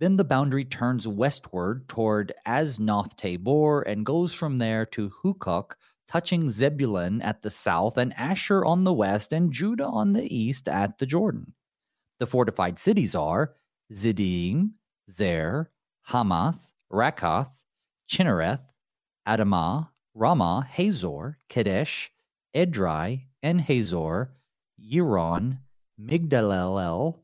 [0.00, 5.74] Then the boundary turns westward toward Aznoth Tabor and goes from there to Hukkok,
[6.08, 10.68] touching Zebulun at the south, and Asher on the west, and Judah on the east
[10.68, 11.54] at the Jordan.
[12.18, 13.54] The fortified cities are
[13.92, 14.72] Ziddim,
[15.12, 15.70] Zer,
[16.08, 17.64] Hammath, Rakkath,
[18.08, 18.72] Chinnereth,
[19.26, 22.10] Adamah, Ramah, Hazor, Kadesh,
[22.54, 24.32] Edrei, En Hazor,
[24.80, 25.58] Yiron,
[26.00, 27.18] Migdalel,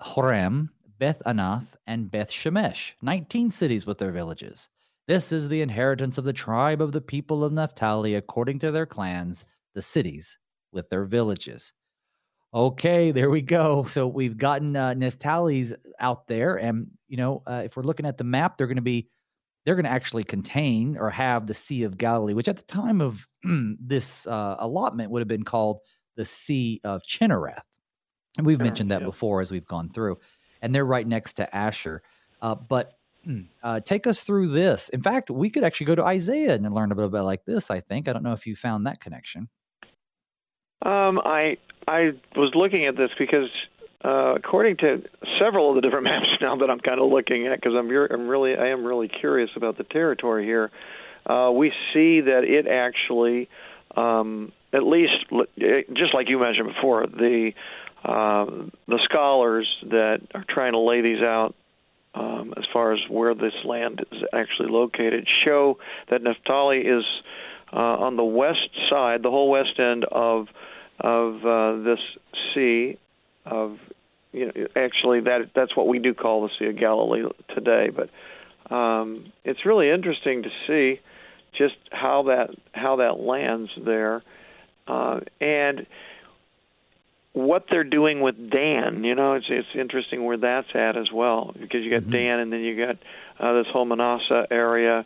[0.00, 4.68] Horem, Beth Anath, and Beth Shemesh, 19 cities with their villages.
[5.06, 8.86] This is the inheritance of the tribe of the people of Naphtali according to their
[8.86, 10.38] clans, the cities
[10.72, 11.72] with their villages.
[12.52, 13.84] Okay, there we go.
[13.88, 18.18] So we've gotten uh, Naphtali's out there, and you know, uh, if we're looking at
[18.18, 19.08] the map, they're going to be
[19.64, 23.00] they're going to actually contain or have the Sea of Galilee, which at the time
[23.00, 25.80] of this uh, allotment would have been called
[26.16, 27.60] the Sea of Chinnereth.
[28.38, 30.18] And we've mentioned that before as we've gone through.
[30.62, 32.02] And they're right next to Asher.
[32.40, 32.94] Uh, but
[33.62, 34.88] uh, take us through this.
[34.88, 37.70] In fact, we could actually go to Isaiah and learn a little bit like this.
[37.70, 39.48] I think I don't know if you found that connection.
[40.82, 43.48] Um, I I was looking at this because
[44.04, 45.02] uh, according to
[45.40, 48.28] several of the different maps now that I'm kind of looking at, because I'm, I'm
[48.28, 50.70] really I am really curious about the territory here,
[51.26, 53.48] uh, we see that it actually,
[53.96, 55.12] um, at least
[55.94, 57.52] just like you mentioned before, the
[58.04, 58.46] uh,
[58.86, 61.54] the scholars that are trying to lay these out
[62.14, 65.78] um, as far as where this land is actually located show
[66.10, 67.04] that Naphtali is
[67.72, 70.48] uh, on the west side, the whole west end of
[71.00, 72.00] of uh, this
[72.54, 72.98] sea
[73.46, 73.78] of
[74.32, 77.90] you know actually that that's what we do call the Sea of Galilee today.
[77.90, 81.00] But um, it's really interesting to see
[81.56, 84.22] just how that how that lands there.
[84.86, 85.86] Uh, and
[87.34, 91.54] what they're doing with Dan you know it's it's interesting where that's at as well
[91.60, 92.10] because you got mm-hmm.
[92.10, 92.96] Dan and then you got
[93.38, 95.04] uh, this whole Manasseh area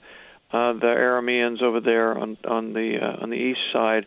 [0.53, 4.07] uh, the Arameans over there on on the uh, on the east side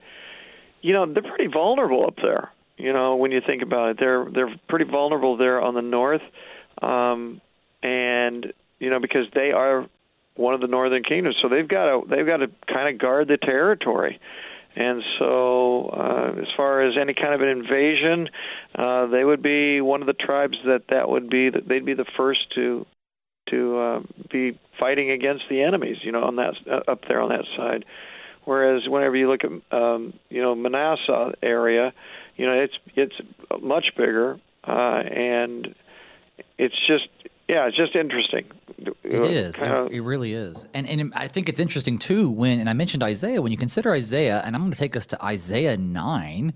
[0.81, 4.25] you know they're pretty vulnerable up there you know, when you think about it, they're
[4.33, 6.21] they're pretty vulnerable there on the north,
[6.81, 7.39] um,
[7.81, 9.87] and you know because they are
[10.35, 13.29] one of the northern kingdoms, so they've got to they've got to kind of guard
[13.29, 14.19] the territory.
[14.77, 18.27] And so, uh, as far as any kind of an invasion,
[18.77, 21.93] uh, they would be one of the tribes that that would be that they'd be
[21.93, 22.85] the first to
[23.49, 23.99] to uh,
[24.31, 25.97] be fighting against the enemies.
[26.01, 27.85] You know, on that uh, up there on that side.
[28.45, 31.93] Whereas whenever you look at um, you know Manasseh area,
[32.37, 33.15] you know it's it's
[33.61, 35.75] much bigger uh, and
[36.57, 37.07] it's just
[37.47, 38.45] yeah it's just interesting
[39.03, 42.69] it is of, it, really is and and i think it's interesting too when and
[42.69, 45.77] i mentioned isaiah when you consider isaiah and i'm going to take us to isaiah
[45.77, 46.53] 9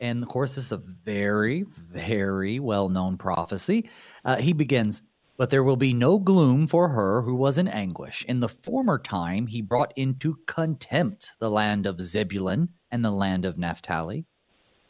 [0.00, 3.88] and of course this is a very very well known prophecy
[4.24, 5.02] uh, he begins
[5.40, 8.26] but there will be no gloom for her who was in anguish.
[8.28, 13.46] In the former time, he brought into contempt the land of Zebulun and the land
[13.46, 14.26] of Naphtali.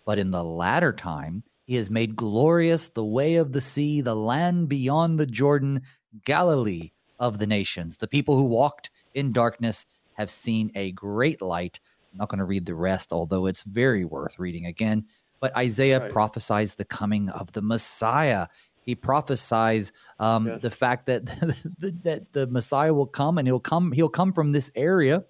[0.04, 4.16] But in the latter time, he has made glorious the way of the sea, the
[4.16, 5.82] land beyond the Jordan,
[6.24, 7.98] Galilee of the nations.
[7.98, 11.78] The people who walked in darkness have seen a great light.
[12.10, 15.04] I'm not going to read the rest, although it's very worth reading again.
[15.40, 16.12] But Isaiah right.
[16.12, 18.48] prophesies the coming of the Messiah.
[18.90, 20.62] He prophesies um, yes.
[20.62, 21.24] the fact that
[21.78, 23.92] the, that the Messiah will come, and he'll come.
[23.92, 25.24] He'll come from this area,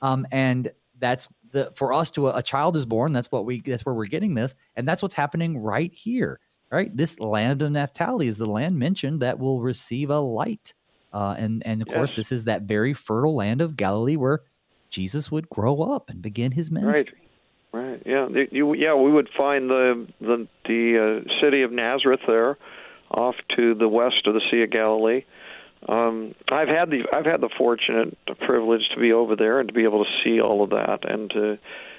[0.00, 3.12] um, and that's the for us to a, a child is born.
[3.12, 3.60] That's what we.
[3.60, 6.40] That's where we're getting this, and that's what's happening right here.
[6.70, 10.72] Right, this land of Naphtali is the land mentioned that will receive a light,
[11.12, 11.94] uh, and and of yes.
[11.94, 14.40] course this is that very fertile land of Galilee where
[14.88, 17.02] Jesus would grow up and begin his ministry.
[17.02, 17.12] Right.
[17.74, 18.02] Right.
[18.06, 18.28] Yeah.
[18.52, 18.94] You, yeah.
[18.94, 22.56] We would find the the the uh, city of Nazareth there,
[23.14, 25.24] off to the west of the Sea of Galilee,
[25.88, 29.74] um, I've had the I've had the fortunate privilege to be over there and to
[29.74, 31.58] be able to see all of that and to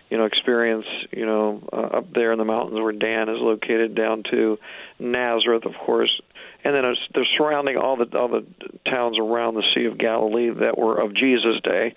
[0.09, 3.95] you know experience you know uh, up there in the mountains where Dan is located
[3.95, 4.57] down to
[4.99, 6.20] Nazareth of course
[6.66, 8.45] and then they're surrounding all the all the
[8.89, 11.93] towns around the Sea of Galilee that were of Jesus' day.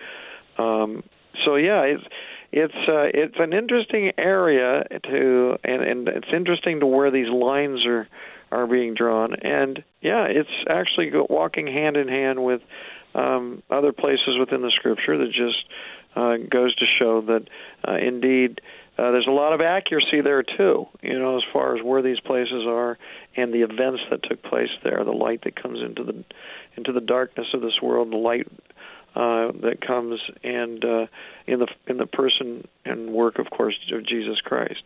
[0.58, 1.02] Um,
[1.44, 2.04] so yeah, it's
[2.52, 7.84] it's uh, it's an interesting area to, and and it's interesting to where these lines
[7.86, 8.06] are
[8.50, 12.60] are being drawn, and yeah, it's actually walking hand in hand with
[13.14, 15.64] um, other places within the Scripture that just
[16.16, 17.48] uh, goes to show that
[17.86, 18.60] uh, indeed
[18.98, 20.86] uh, there's a lot of accuracy there too.
[21.02, 22.98] You know, as far as where these places are
[23.36, 26.24] and the events that took place there, the light that comes into the
[26.76, 28.48] into the darkness of this world, the light
[29.14, 31.06] uh, that comes and uh,
[31.46, 34.82] in the in the person and work, of course, of Jesus Christ.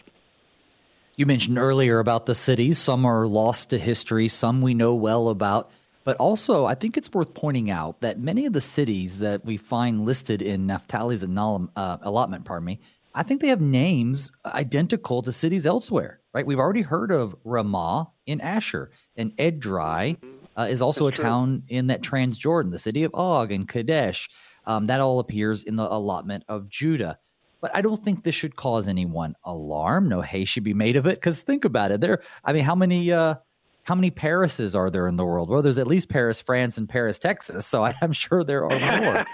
[1.15, 2.79] You mentioned earlier about the cities.
[2.79, 4.29] Some are lost to history.
[4.29, 5.71] Some we know well about.
[6.05, 9.59] But also, I think it's worth pointing out that many of the cities that we
[9.59, 12.81] find listed in Naphtali's uh, allotment, pardon me,
[13.15, 16.47] I think they have names identical to cities elsewhere, right?
[16.47, 20.17] We've already heard of Ramah in Asher, and Edrei
[20.57, 21.31] uh, is also That's a true.
[21.31, 24.31] town in that Transjordan, the city of Og and Kadesh.
[24.65, 27.19] Um, that all appears in the allotment of Judah.
[27.63, 30.09] But I don't think this should cause anyone alarm.
[30.09, 32.01] No hay should be made of it because think about it.
[32.01, 33.37] There, I mean, how many uh,
[33.85, 35.49] how many Parises are there in the world?
[35.49, 37.65] Well, there's at least Paris, France, and Paris, Texas.
[37.65, 39.27] So I'm sure there are more.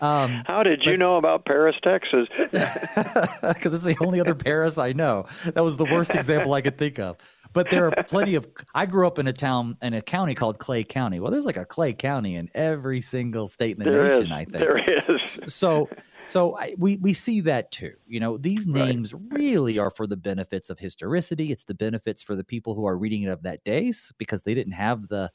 [0.00, 2.28] Um, How did you but, know about Paris, Texas?
[3.46, 5.26] Because it's the only other Paris I know.
[5.44, 7.16] That was the worst example I could think of.
[7.52, 8.46] But there are plenty of.
[8.74, 11.20] I grew up in a town in a county called Clay County.
[11.20, 14.26] Well, there's like a Clay County in every single state in the there nation.
[14.26, 14.32] Is.
[14.32, 14.78] I think there
[15.10, 15.40] is.
[15.46, 15.88] So
[16.26, 17.94] so I, we we see that too.
[18.06, 19.22] You know, these names right.
[19.30, 21.52] really are for the benefits of historicity.
[21.52, 24.54] It's the benefits for the people who are reading it of that day because they
[24.54, 25.30] didn't have the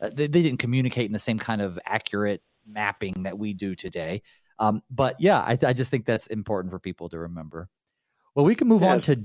[0.00, 3.74] uh, they, they didn't communicate in the same kind of accurate mapping that we do
[3.74, 4.22] today.
[4.58, 7.68] Um, but yeah, I, I, just think that's important for people to remember.
[8.34, 8.90] Well, we can move yes.
[8.90, 9.24] on to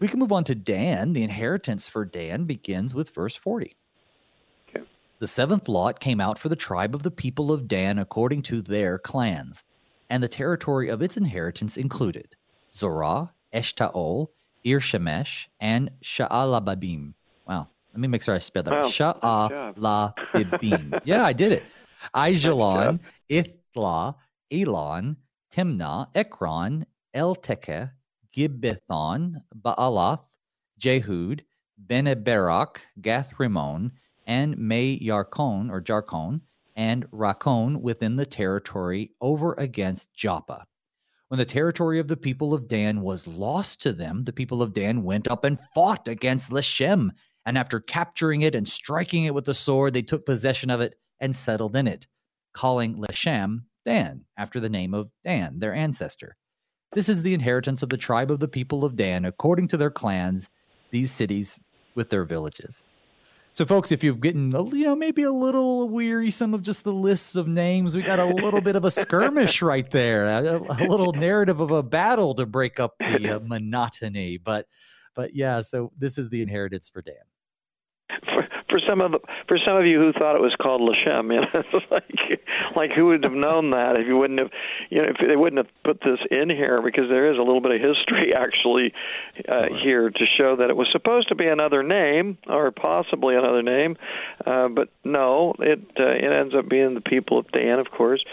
[0.00, 1.12] we can move on to Dan.
[1.12, 3.76] The inheritance for Dan begins with verse forty.
[4.68, 4.84] Okay.
[5.18, 8.62] The seventh lot came out for the tribe of the people of Dan according to
[8.62, 9.62] their clans
[10.10, 12.36] and the territory of its inheritance included
[12.72, 14.28] Zorah, Eshtaol,
[14.64, 17.14] Ir Shemesh, and Sha'alababim.
[17.46, 17.68] Wow.
[17.92, 18.72] Let me make sure I spell that.
[18.72, 18.84] Wow.
[18.84, 21.00] Sha'alabibim.
[21.04, 21.64] yeah, I did it.
[22.14, 23.00] Aijalon,
[23.30, 24.14] Ithla,
[24.52, 25.16] Elon,
[25.52, 27.90] Timnah, Ekron, Eltekeh,
[28.34, 30.24] Gibbethon, Baalath,
[30.80, 31.40] Jehud,
[31.76, 33.92] Bene Berak, Gath Rimmon,
[34.26, 36.42] and May Yarkon or Jarkon,
[36.78, 40.64] and Rakkon within the territory over against Joppa.
[41.26, 44.72] When the territory of the people of Dan was lost to them, the people of
[44.72, 47.10] Dan went up and fought against Leshem.
[47.44, 50.94] And after capturing it and striking it with the sword, they took possession of it
[51.18, 52.06] and settled in it,
[52.54, 56.36] calling Leshem Dan, after the name of Dan, their ancestor.
[56.92, 59.90] This is the inheritance of the tribe of the people of Dan, according to their
[59.90, 60.48] clans,
[60.90, 61.58] these cities
[61.94, 62.84] with their villages.
[63.58, 66.92] So, folks, if you've gotten, you know, maybe a little weary some of just the
[66.92, 70.86] lists of names, we got a little bit of a skirmish right there, a, a,
[70.86, 74.38] little narrative of a battle to break up the uh, monotony.
[74.38, 74.68] But,
[75.16, 77.16] but yeah, so this is the inheritance for Dan
[78.68, 81.40] for some of the, for some of you who thought it was called Lashem, you
[81.40, 82.40] know, like
[82.76, 84.50] like who would have known that if you wouldn't have,
[84.90, 87.60] you know, if they wouldn't have put this in here because there is a little
[87.60, 88.92] bit of history actually
[89.48, 89.78] uh, sure.
[89.80, 93.96] here to show that it was supposed to be another name or possibly another name,
[94.46, 98.24] uh, but no, it uh, it ends up being the people of Dan, of course.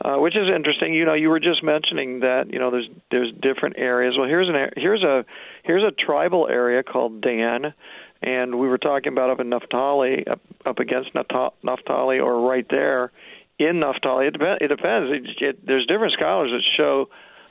[0.00, 0.94] Uh, which is interesting.
[0.94, 4.14] You know, you were just mentioning that you know there's there's different areas.
[4.16, 5.24] Well, here's an here's a
[5.64, 7.74] here's a tribal area called Dan,
[8.22, 13.12] and we were talking about up in Naphtali, up, up against Naphtali, or right there
[13.58, 14.26] in Naphtali.
[14.26, 14.58] It, depends.
[14.60, 15.10] It depends.
[15.12, 17.08] It, it, there's different scholars that show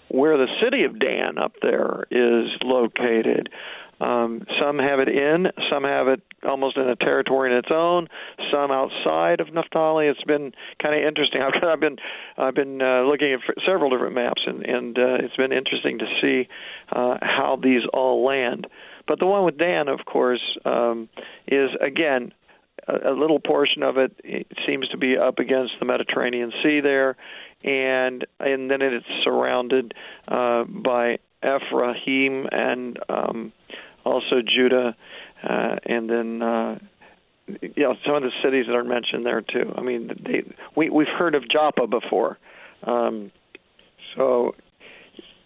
[0.09, 3.49] where the city of Dan up there is located.
[3.99, 8.07] Um, some have it in, some have it almost in a territory in its own,
[8.51, 10.07] some outside of Naphtali.
[10.07, 10.51] It's been
[10.81, 11.41] kind of interesting.
[11.45, 11.97] I've, I've been
[12.37, 16.05] I've been uh, looking at several different maps, and and uh, it's been interesting to
[16.21, 16.47] see
[16.91, 18.67] uh, how these all land.
[19.07, 21.09] But the one with Dan, of course, um,
[21.47, 22.33] is again
[22.87, 26.81] a, a little portion of it, it seems to be up against the Mediterranean Sea
[26.81, 27.15] there,
[27.63, 29.93] and and then it's surrounded
[30.27, 33.53] uh, by Ephraim and um,
[34.05, 34.95] also Judah,
[35.43, 36.41] uh, and then.
[36.41, 36.79] Uh,
[37.61, 39.73] you know, some of the cities that are mentioned there too.
[39.77, 40.43] I mean, they,
[40.75, 42.37] we we've heard of Joppa before,
[42.83, 43.31] um,
[44.17, 44.53] so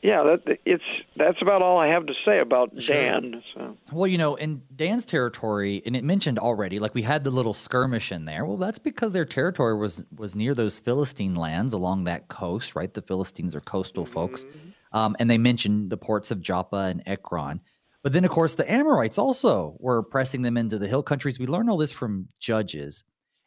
[0.02, 0.84] yeah, that it's
[1.16, 2.96] that's about all I have to say about sure.
[2.96, 3.44] Dan.
[3.54, 3.78] So.
[3.92, 7.54] Well, you know, in Dan's territory, and it mentioned already, like we had the little
[7.54, 8.46] skirmish in there.
[8.46, 12.92] Well, that's because their territory was was near those Philistine lands along that coast, right?
[12.92, 14.14] The Philistines are coastal mm-hmm.
[14.14, 14.46] folks,
[14.92, 17.62] um, and they mentioned the ports of Joppa and Ekron.
[18.04, 21.38] But then, of course, the Amorites also were pressing them into the hill countries.
[21.38, 23.04] We learn all this from Judges.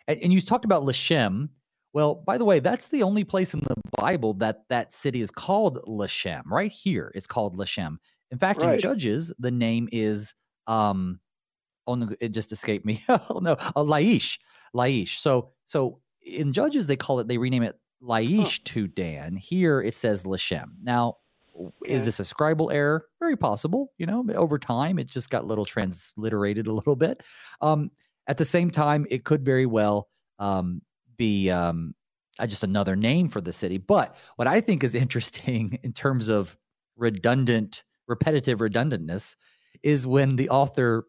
[0.07, 1.49] And, and you talked about Leshem.
[1.95, 5.31] Well, by the way, that's the only place in the Bible that that city is
[5.31, 6.43] called Lashem.
[6.47, 7.97] Right here, it's called Lashem.
[8.33, 8.75] In fact, right.
[8.75, 10.35] in Judges, the name is
[10.67, 11.21] um,
[11.87, 13.03] oh no, it just escaped me.
[13.09, 14.41] oh no, uh, Laish,
[14.75, 15.19] Laish.
[15.19, 18.63] So so in Judges, they call it, they rename it Laish oh.
[18.65, 19.37] to Dan.
[19.37, 20.71] Here it says Lashem.
[20.83, 21.19] Now,
[21.85, 23.07] is this a scribal error?
[23.21, 23.93] Very possible.
[23.99, 27.23] You know, over time it just got a little transliterated a little bit.
[27.61, 27.93] Um,
[28.27, 30.09] at the same time, it could very well
[30.41, 30.83] um,
[31.17, 31.95] be um,
[32.39, 33.79] uh, just another name for the city.
[33.79, 36.57] But what I think is interesting in terms of
[36.97, 39.37] redundant, repetitive redundantness
[39.83, 41.07] is when the author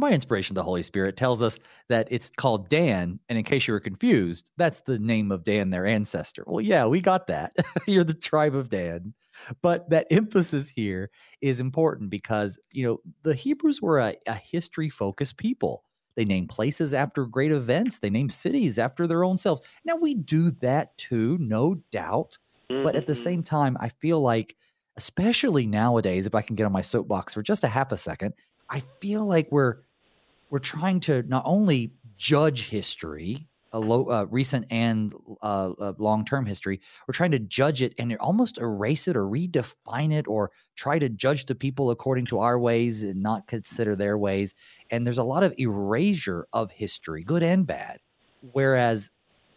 [0.00, 3.20] by inspiration of the Holy Spirit, tells us that it's called Dan.
[3.28, 6.44] And in case you were confused, that's the name of Dan, their ancestor.
[6.46, 7.52] Well, yeah, we got that.
[7.86, 9.14] You're the tribe of Dan.
[9.62, 14.90] But that emphasis here is important because, you know, the Hebrews were a, a history
[14.90, 15.84] focused people.
[16.16, 19.62] They name places after great events, they name cities after their own selves.
[19.84, 22.38] Now, we do that too, no doubt.
[22.70, 22.84] Mm-hmm.
[22.84, 23.22] But at the mm-hmm.
[23.22, 24.56] same time, I feel like,
[24.96, 28.34] especially nowadays, if I can get on my soapbox for just a half a second,
[28.70, 29.78] I feel like we're
[30.50, 35.12] we're trying to not only judge history, a low, uh, recent and
[35.42, 39.24] uh, uh, long term history, we're trying to judge it and almost erase it or
[39.24, 43.96] redefine it or try to judge the people according to our ways and not consider
[43.96, 44.54] their ways.
[44.90, 47.98] And there's a lot of erasure of history, good and bad.
[48.52, 49.10] Whereas,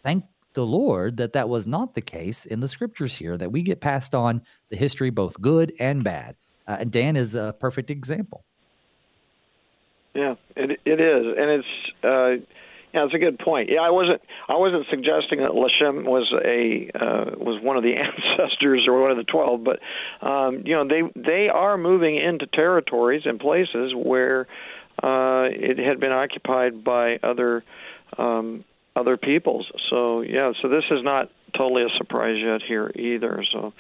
[0.04, 3.62] thank the Lord that that was not the case in the scriptures here, that we
[3.62, 6.36] get passed on the history, both good and bad.
[6.68, 8.44] Uh, and Dan is a perfect example.
[10.16, 11.68] Yeah, it it is, and it's
[12.04, 12.44] uh,
[12.94, 13.70] yeah, it's a good point.
[13.70, 17.96] Yeah, I wasn't I wasn't suggesting that Lashem was a uh, was one of the
[18.40, 19.80] ancestors or one of the twelve, but
[20.26, 24.48] um, you know they they are moving into territories and places where
[25.04, 27.64] uh, it had been occupied by other
[28.18, 28.64] um,
[28.96, 29.70] other peoples.
[29.90, 33.44] So yeah, so this is not totally a surprise yet here either.
[33.52, 33.74] So.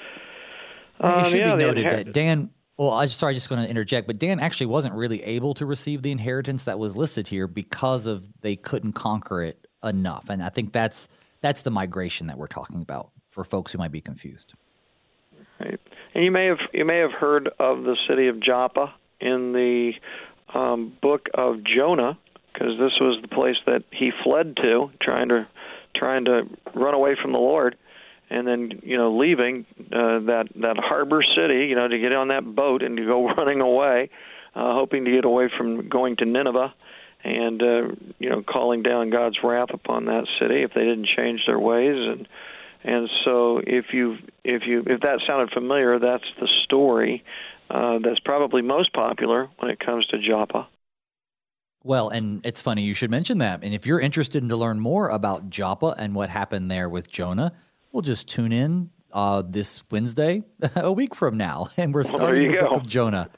[0.99, 3.69] Um, it should yeah, be noted that Dan well, I just sorry, just going to
[3.69, 7.47] interject, but Dan actually wasn't really able to receive the inheritance that was listed here
[7.47, 11.07] because of they couldn't conquer it enough, and I think that's
[11.41, 14.53] that's the migration that we're talking about for folks who might be confused.
[15.59, 15.79] Right,
[16.13, 19.93] and you may have you may have heard of the city of Joppa in the
[20.53, 22.17] um, book of Jonah,
[22.53, 25.47] because this was the place that he fled to, trying to
[25.95, 26.43] trying to
[26.75, 27.75] run away from the Lord
[28.29, 32.29] and then you know leaving uh, that that harbor city, you know, to get on
[32.29, 34.09] that boat and to go running away,
[34.55, 36.73] uh, hoping to get away from going to Nineveh,
[37.23, 41.41] and uh, you know calling down God's wrath upon that city if they didn't change
[41.47, 42.27] their ways and
[42.83, 47.23] and so if you if you if that sounded familiar, that's the story
[47.69, 50.67] uh, that's probably most popular when it comes to Joppa.
[51.83, 53.63] Well, and it's funny you should mention that.
[53.63, 57.09] And if you're interested in to learn more about Joppa and what happened there with
[57.09, 57.53] Jonah,
[57.97, 60.43] we'll just tune in uh, this Wednesday,
[60.75, 62.69] a week from now, and we're starting well, the go.
[62.69, 63.29] book of Jonah.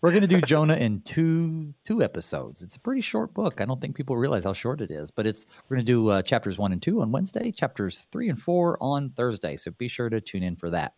[0.00, 2.62] We're going to do Jonah in two two episodes.
[2.62, 3.60] It's a pretty short book.
[3.60, 6.08] I don't think people realize how short it is, but it's we're going to do
[6.08, 9.58] uh, chapters one and two on Wednesday, chapters three and four on Thursday.
[9.58, 10.94] So be sure to tune in for that.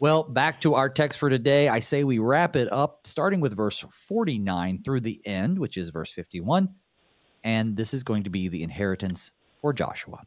[0.00, 1.68] Well, back to our text for today.
[1.68, 5.90] I say we wrap it up starting with verse 49 through the end, which is
[5.90, 6.70] verse 51.
[7.44, 10.24] And this is going to be the inheritance for Joshua.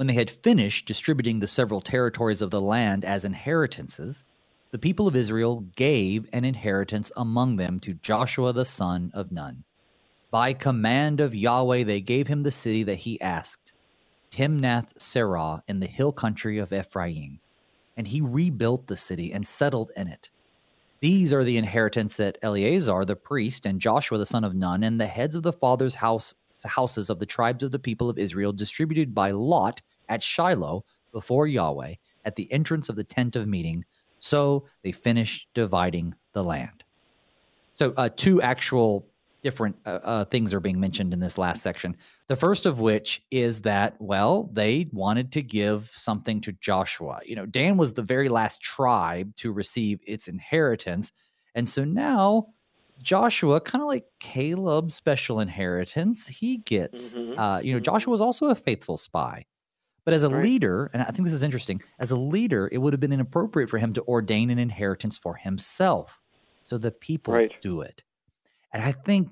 [0.00, 4.24] When they had finished distributing the several territories of the land as inheritances,
[4.70, 9.64] the people of Israel gave an inheritance among them to Joshua the son of Nun.
[10.30, 13.74] By command of Yahweh, they gave him the city that he asked,
[14.30, 17.40] Timnath Serah, in the hill country of Ephraim.
[17.94, 20.30] And he rebuilt the city and settled in it.
[21.00, 24.98] These are the inheritance that Eleazar the priest and Joshua the son of Nun and
[24.98, 26.34] the heads of the fathers' house,
[26.64, 31.46] houses of the tribes of the people of Israel distributed by lot at Shiloh before
[31.46, 31.94] Yahweh
[32.24, 33.84] at the entrance of the tent of meeting.
[34.18, 36.84] So they finished dividing the land.
[37.74, 39.06] So, uh, two actual
[39.42, 41.96] different uh, uh, things are being mentioned in this last section.
[42.26, 47.20] The first of which is that, well, they wanted to give something to Joshua.
[47.24, 51.12] You know, Dan was the very last tribe to receive its inheritance.
[51.54, 52.48] And so now
[53.02, 57.38] Joshua, kind of like Caleb's special inheritance, he gets, mm-hmm.
[57.38, 59.46] uh, you know, Joshua was also a faithful spy.
[60.04, 60.42] But as a right.
[60.42, 63.70] leader, and I think this is interesting, as a leader, it would have been inappropriate
[63.70, 66.18] for him to ordain an inheritance for himself.
[66.62, 67.52] So the people right.
[67.60, 68.02] do it.
[68.72, 69.30] And I think,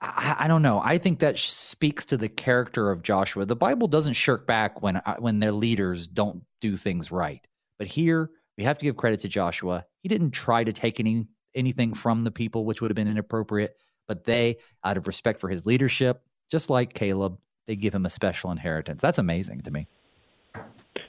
[0.00, 3.44] I, I, don't know, I think that speaks to the character of Joshua.
[3.44, 7.46] The Bible doesn't shirk back when, uh, when their leaders don't do things right.
[7.78, 9.84] But here, we have to give credit to Joshua.
[10.00, 13.76] He didn't try to take any anything from the people, which would have been inappropriate.
[14.06, 18.10] But they, out of respect for his leadership, just like Caleb, they give him a
[18.10, 19.00] special inheritance.
[19.00, 19.86] That's amazing to me.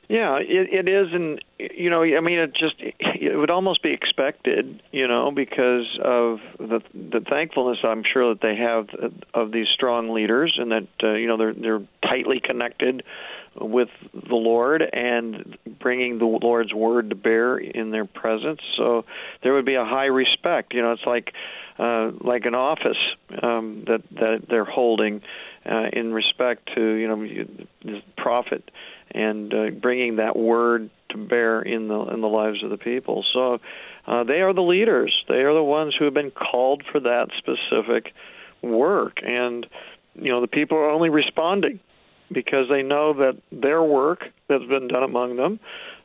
[0.08, 3.92] Yeah, it, it is, and you know, I mean, it just it would almost be
[3.92, 8.88] expected, you know, because of the the thankfulness I'm sure that they have
[9.34, 13.04] of these strong leaders, and that uh, you know they're they're tightly connected
[13.60, 18.60] with the Lord and bringing the Lord's word to bear in their presence.
[18.78, 19.06] So
[19.44, 20.74] there would be a high respect.
[20.74, 21.32] You know, it's like
[21.80, 22.98] uh, like an office
[23.42, 25.22] um, that that they're holding
[25.66, 27.26] uh, in respect to you know
[27.84, 28.70] the prophet
[29.12, 33.24] and uh, bringing that word to bear in the in the lives of the people.
[33.34, 33.60] So
[34.08, 35.14] uh, they are the leaders.
[35.28, 38.14] They are the ones who have been called for that specific
[38.62, 39.66] work, and
[40.16, 41.80] you know the people are only responding
[42.32, 45.60] because they know that their work that's been done among them,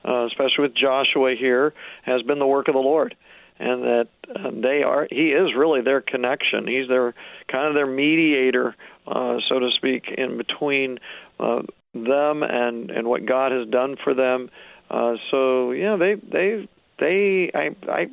[0.07, 3.17] uh, especially with Joshua here, has been the work of the Lord
[3.59, 7.13] and that uh, they are he is really their connection he's their
[7.53, 8.75] kind of their mediator
[9.07, 10.99] uh, so to speak in between
[11.39, 11.61] uh,
[11.95, 14.51] them and and what God has done for them.
[14.91, 16.69] Uh, so yeah, they they
[16.99, 18.07] they I I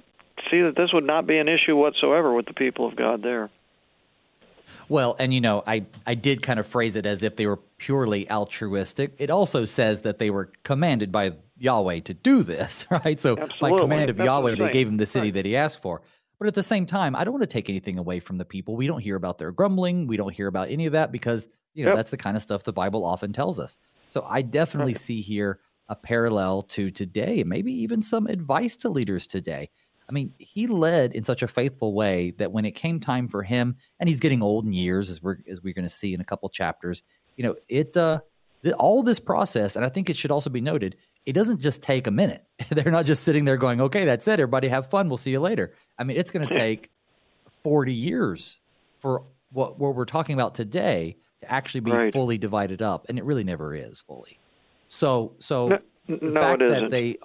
[0.50, 3.50] see that this would not be an issue whatsoever with the people of God there.
[4.90, 7.58] Well, and you know, I, I did kind of phrase it as if they were
[7.78, 9.14] purely altruistic.
[9.18, 13.20] It also says that they were commanded by Yahweh to do this, right?
[13.20, 13.72] So Absolutely.
[13.72, 15.34] by command of That's Yahweh, they gave him the city right.
[15.36, 16.02] that he asked for.
[16.40, 18.76] But at the same time, I don't want to take anything away from the people.
[18.76, 20.06] We don't hear about their grumbling.
[20.08, 21.98] We don't hear about any of that because, you know, Yep.
[21.98, 23.78] that's the kind of stuff the Bible often tells us.
[24.10, 25.00] So I definitely Right.
[25.02, 25.60] see here
[25.90, 29.70] a parallel to today, maybe even some advice to leaders today.
[30.10, 33.44] I mean, he led in such a faithful way that when it came time for
[33.44, 36.22] him, and he's getting old in years, as we're as we're going to see in
[36.22, 37.04] a couple chapters,
[37.36, 38.20] you know, it uh,
[38.64, 40.96] th- all this process, and I think it should also be noted,
[41.26, 42.42] it doesn't just take a minute.
[42.70, 44.40] They're not just sitting there going, "Okay, that's it.
[44.40, 45.10] Everybody have fun.
[45.10, 46.90] We'll see you later." I mean, it's going to take
[47.64, 48.60] forty years
[49.02, 52.14] for what what we're talking about today to actually be Right.
[52.14, 54.40] fully divided up, and it really never is fully.
[54.88, 57.18] So, so No, the no, fact that they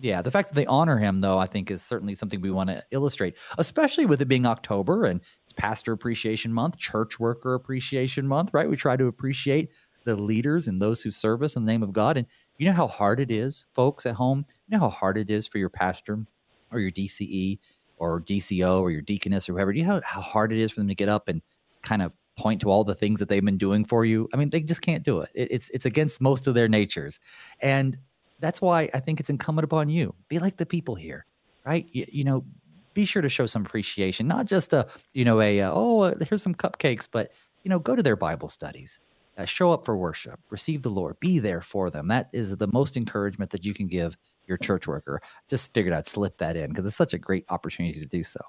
[0.00, 2.68] yeah the fact that they honor him though i think is certainly something we want
[2.68, 8.26] to illustrate especially with it being october and it's pastor appreciation month church worker appreciation
[8.26, 8.68] month right?
[8.68, 9.70] We try to appreciate
[10.04, 12.16] the leaders and those who serve us in the name of god.
[12.16, 12.26] And
[12.58, 14.44] you know how hard it is folks at home?
[14.66, 16.26] You know how hard it is for your pastor
[16.70, 17.58] or your dce
[17.98, 19.72] or dco or your deaconess or whoever?
[19.72, 21.42] Do you know how hard it is for them to get up and
[21.82, 24.28] kind of point to all the things that they've been doing for you?
[24.32, 27.20] I mean they just can't do it, it it's it's against most of their natures.
[27.60, 27.98] And
[28.40, 30.14] that's why I think it's incumbent upon you.
[30.28, 31.26] Be like the people here,
[31.64, 31.88] right?
[31.92, 32.44] You, you know,
[32.94, 36.14] be sure to show some appreciation, not just a, you know, a, uh, oh, uh,
[36.28, 37.32] here's some cupcakes, but,
[37.62, 38.98] you know, go to their Bible studies,
[39.38, 42.08] uh, show up for worship, receive the Lord, be there for them.
[42.08, 44.16] That is the most encouragement that you can give
[44.46, 45.20] your church worker.
[45.48, 48.40] Just figured I'd slip that in because it's such a great opportunity to do so.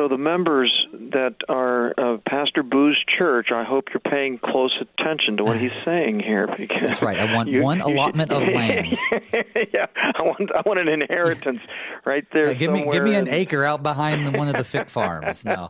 [0.00, 0.72] So the members
[1.12, 5.74] that are of Pastor Booe's church, I hope you're paying close attention to what he's
[5.84, 6.46] saying here.
[6.46, 7.18] Because That's right.
[7.18, 8.96] I want you- one you allotment of land.
[9.74, 11.60] yeah, I want I want an inheritance
[12.06, 12.46] right there.
[12.48, 15.44] Yeah, give me give me an acre out behind one of the Fick farms.
[15.44, 15.68] No,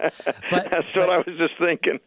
[0.49, 1.99] but That's what I was just thinking.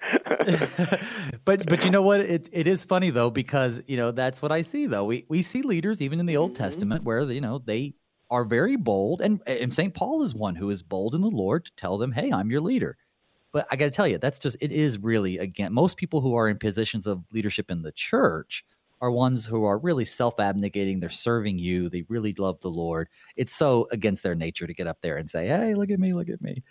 [1.44, 2.22] but but you know what?
[2.22, 5.04] It it is funny though because you know that's what I see though.
[5.04, 6.64] We we see leaders even in the Old Mm-hmm.
[6.64, 7.96] Testament where you know they
[8.30, 11.66] are very bold, and and Saint Paul is one who is bold in the Lord
[11.66, 12.98] to tell them, "Hey, I'm your leader."
[13.52, 16.36] But I got to tell you, that's just it is really again most people who
[16.36, 18.66] are in positions of leadership in the church
[19.00, 21.02] are ones who are really self-abnegating.
[21.02, 21.90] They're serving you.
[21.90, 23.10] They really love the Lord.
[23.36, 26.14] It's so against their nature to get up there and say, "Hey, look at me,
[26.14, 26.64] look at me."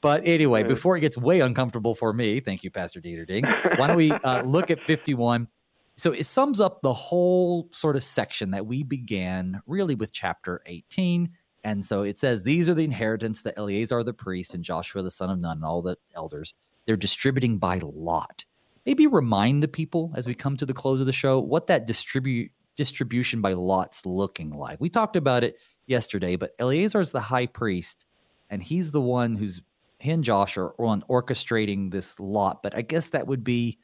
[0.00, 3.78] But anyway, before it gets way uncomfortable for me, thank you, Pastor Deterding.
[3.78, 5.48] Why don't we uh, look at 51?
[5.96, 10.60] So it sums up the whole sort of section that we began really with chapter
[10.66, 11.30] 18.
[11.64, 15.10] And so it says, These are the inheritance that Eleazar the priest and Joshua the
[15.10, 16.54] son of Nun and all the elders,
[16.86, 18.44] they're distributing by lot.
[18.84, 21.86] Maybe remind the people as we come to the close of the show what that
[21.86, 24.80] distribution by lots looking like.
[24.80, 28.06] We talked about it yesterday, but Eleazar is the high priest,
[28.48, 29.62] and he's the one who's
[29.98, 32.62] he and Josh are on orchestrating this lot.
[32.62, 33.78] But I guess that would be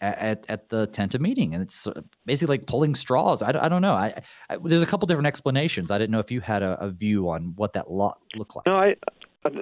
[0.00, 3.42] at, at, the tent of meeting, and it's uh, basically like pulling straws.
[3.42, 3.94] I, I don't know.
[3.94, 4.20] I,
[4.50, 5.90] I there's a couple different explanations.
[5.90, 8.66] I didn't know if you had a, a view on what that lot looked like.
[8.66, 8.96] No, I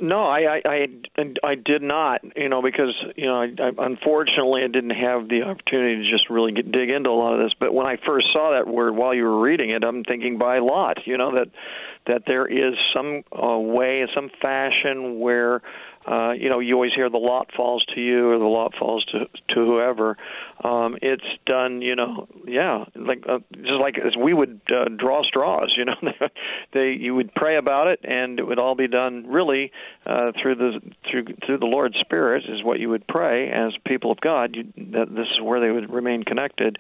[0.02, 2.20] no, I, I I I did not.
[2.36, 6.30] You know, because you know, I, I unfortunately I didn't have the opportunity to just
[6.30, 7.52] really get, dig into a lot of this.
[7.58, 10.58] But when I first saw that word while you were reading it, I'm thinking by
[10.58, 10.98] lot.
[11.06, 11.48] You know that
[12.06, 15.62] that there is some uh, way, some fashion where
[16.06, 19.04] uh, you know, you always hear the lot falls to you or the lot falls
[19.06, 19.20] to
[19.54, 20.16] to whoever.
[20.62, 25.22] Um, it's done, you know, yeah, like uh, just like as we would uh, draw
[25.22, 25.94] straws, you know,
[26.72, 29.72] they you would pray about it, and it would all be done really
[30.04, 30.80] uh, through the
[31.10, 34.56] through through the Lord's Spirit is what you would pray as people of God.
[34.56, 36.78] You, that this is where they would remain connected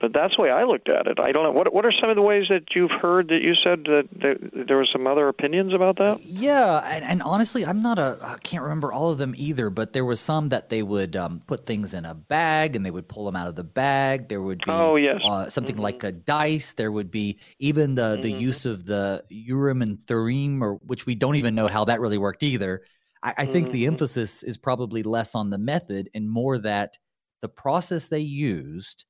[0.00, 1.18] but that's the way I looked at it.
[1.18, 3.54] I don't know what what are some of the ways that you've heard that you
[3.64, 6.18] said that, that there were some other opinions about that.
[6.22, 9.70] Yeah, and, and, honestly, I'm not a I can't remember all of them either.
[9.70, 12.90] But there was some that they would um, put things in a bag and they
[12.90, 14.28] would pull them out of the bag.
[14.28, 15.82] There would be oh yes uh, something mm-hmm.
[15.82, 16.74] like a dice.
[16.74, 18.40] There would be even the the mm-hmm.
[18.40, 22.18] use of the Urim and Thummim, or which we don't even know how that really
[22.18, 22.82] worked either.
[23.22, 23.72] I, I think mm-hmm.
[23.72, 26.98] the emphasis is probably less on the method and more that
[27.40, 29.04] the process they used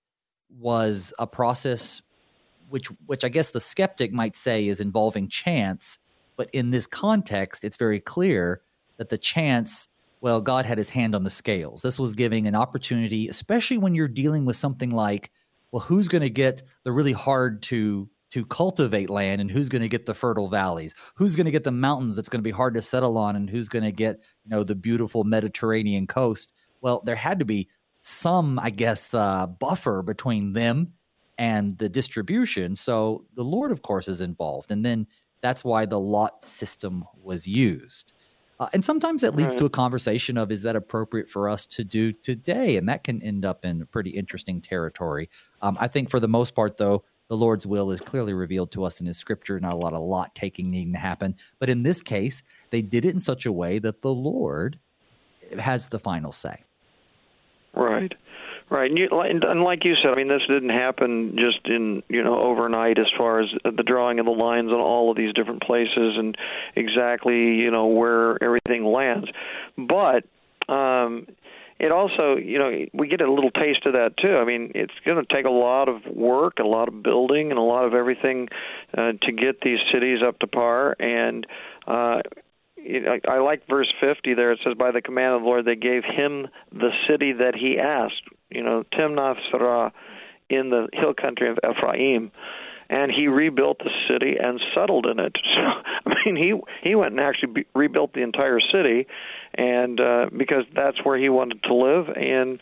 [0.51, 2.03] was a process
[2.69, 5.99] which which I guess the skeptic might say is involving chance,
[6.37, 8.61] but in this context, it's very clear
[8.97, 9.89] that the chance,
[10.21, 11.83] well, God had his hand on the scales.
[11.83, 15.31] This was giving an opportunity, especially when you're dealing with something like,
[15.71, 19.83] well, who's going to get the really hard to to cultivate land and who's going
[19.83, 22.51] to get the fertile valleys who's going to get the mountains that's going to be
[22.51, 26.53] hard to settle on and who's going to get you know the beautiful mediterranean coast
[26.81, 27.69] well there had to be
[28.07, 30.93] some, I guess, uh, buffer between them
[31.39, 32.77] and the distribution.
[32.77, 34.71] So the Lord, of course, is involved.
[34.71, 35.09] And then
[35.41, 38.13] that's why the lot system was used.
[38.61, 39.59] Uh, and sometimes that leads right.
[39.59, 42.77] to a conversation of is that appropriate for us to do today?
[42.77, 45.29] And that can end up in pretty interesting territory.
[45.61, 48.85] Um, I think for the most part, though, the Lord's will is clearly revealed to
[48.85, 49.59] us in His Scripture.
[49.59, 53.05] Not a lot of lot taking needing to happen, but in this case, they did
[53.05, 54.79] it in such a way that the Lord
[55.59, 56.63] has the final say.
[57.77, 58.13] Right.
[58.69, 62.25] Right, and, you, and like you said, I mean, this didn't happen just in you
[62.25, 62.99] know overnight.
[62.99, 66.37] As far as the drawing of the lines on all of these different places and
[66.75, 69.29] exactly you know where everything lands,
[69.79, 70.25] but
[70.69, 71.29] um,
[71.79, 74.37] it also you know we get a little taste of that too.
[74.37, 77.59] I mean, it's going to take a lot of work, a lot of building, and
[77.61, 78.49] a lot of everything
[78.99, 80.97] uh, to get these cities up to par.
[80.99, 81.47] And
[81.87, 82.23] uh,
[83.29, 84.53] I like verse 50 there.
[84.53, 87.79] It says, By the command of the Lord, they gave him the city that he
[87.79, 88.23] asked.
[88.51, 89.93] You know, Timnath Serah
[90.49, 92.31] in the hill country of Ephraim.
[92.89, 95.37] And he rebuilt the city and settled in it.
[95.57, 99.07] So, I mean, he he went and actually be, rebuilt the entire city,
[99.55, 102.07] and uh, because that's where he wanted to live.
[102.15, 102.61] And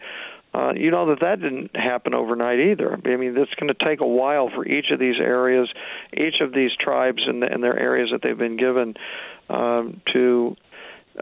[0.55, 2.99] uh, you know that that didn't happen overnight either.
[3.05, 5.69] I mean, it's going to take a while for each of these areas,
[6.13, 8.95] each of these tribes and, the, and their areas that they've been given
[9.49, 10.57] um, to,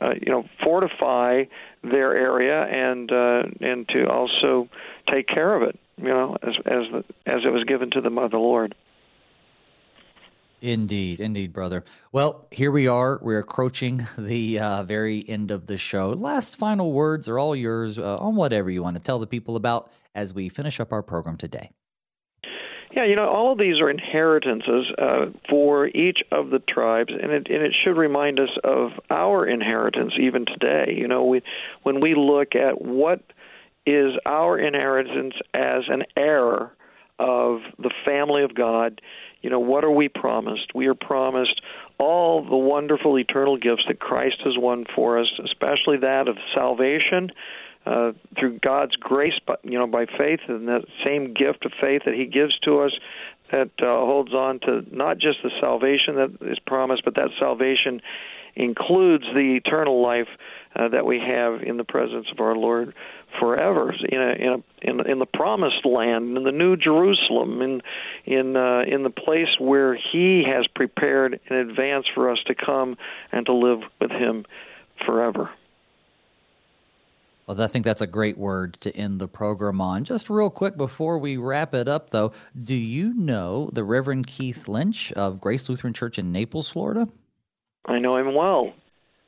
[0.01, 1.45] uh, you know, fortify
[1.83, 4.69] their area and uh, and to also
[5.11, 5.79] take care of it.
[5.97, 8.75] You know, as as the, as it was given to them by the Lord.
[10.63, 11.83] Indeed, indeed, brother.
[12.13, 13.19] Well, here we are.
[13.21, 16.11] We're approaching the uh, very end of the show.
[16.11, 19.57] Last final words are all yours uh, on whatever you want to tell the people
[19.57, 21.71] about as we finish up our program today.
[22.95, 27.33] Yeah, you know, all of these are inheritances uh, for each of the tribes, and
[27.33, 30.95] it, and it should remind us of our inheritance even today.
[30.97, 31.43] You know, we,
[31.83, 33.21] when we look at what
[33.85, 36.73] is our inheritance as an heir
[37.19, 39.01] of the family of God,
[39.43, 40.75] you know, what are we promised?
[40.75, 41.61] We are promised
[41.99, 47.31] all the wonderful eternal gifts that Christ has won for us, especially that of salvation
[47.85, 52.03] uh, through God's grace, but you know, by faith, and that same gift of faith
[52.07, 52.93] that He gives to us
[53.51, 58.01] that uh, holds on to not just the salvation that is promised, but that salvation
[58.55, 60.29] includes the eternal life
[60.75, 62.95] uh, that we have in the presence of our Lord
[63.39, 67.83] forever in a, in a, in, in the promised land in the new Jerusalem in
[68.27, 72.97] in uh, in the place where he has prepared in advance for us to come
[73.31, 74.45] and to live with him
[75.07, 75.51] forever.
[77.47, 80.05] Well, I think that's a great word to end the program on.
[80.05, 82.33] Just real quick before we wrap it up, though,
[82.63, 87.09] do you know the Reverend Keith Lynch of Grace Lutheran Church in Naples, Florida?
[87.85, 88.73] I know him well.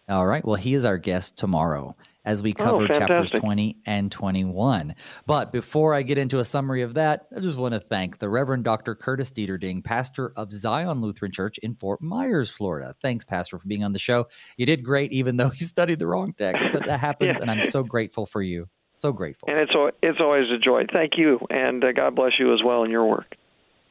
[0.09, 0.44] All right.
[0.44, 1.96] Well, he is our guest tomorrow
[2.26, 4.94] as we oh, cover oh, chapters 20 and 21.
[5.26, 8.28] But before I get into a summary of that, I just want to thank the
[8.28, 8.94] Reverend Dr.
[8.94, 12.94] Curtis Deterding, pastor of Zion Lutheran Church in Fort Myers, Florida.
[13.00, 14.26] Thanks, Pastor, for being on the show.
[14.57, 17.42] You did great, even though you studied the wrong text, but that happens, yeah.
[17.42, 18.68] and I'm so grateful for you.
[18.94, 19.48] So grateful.
[19.50, 20.84] And it's, it's always a joy.
[20.92, 23.36] Thank you, and uh, God bless you as well in your work.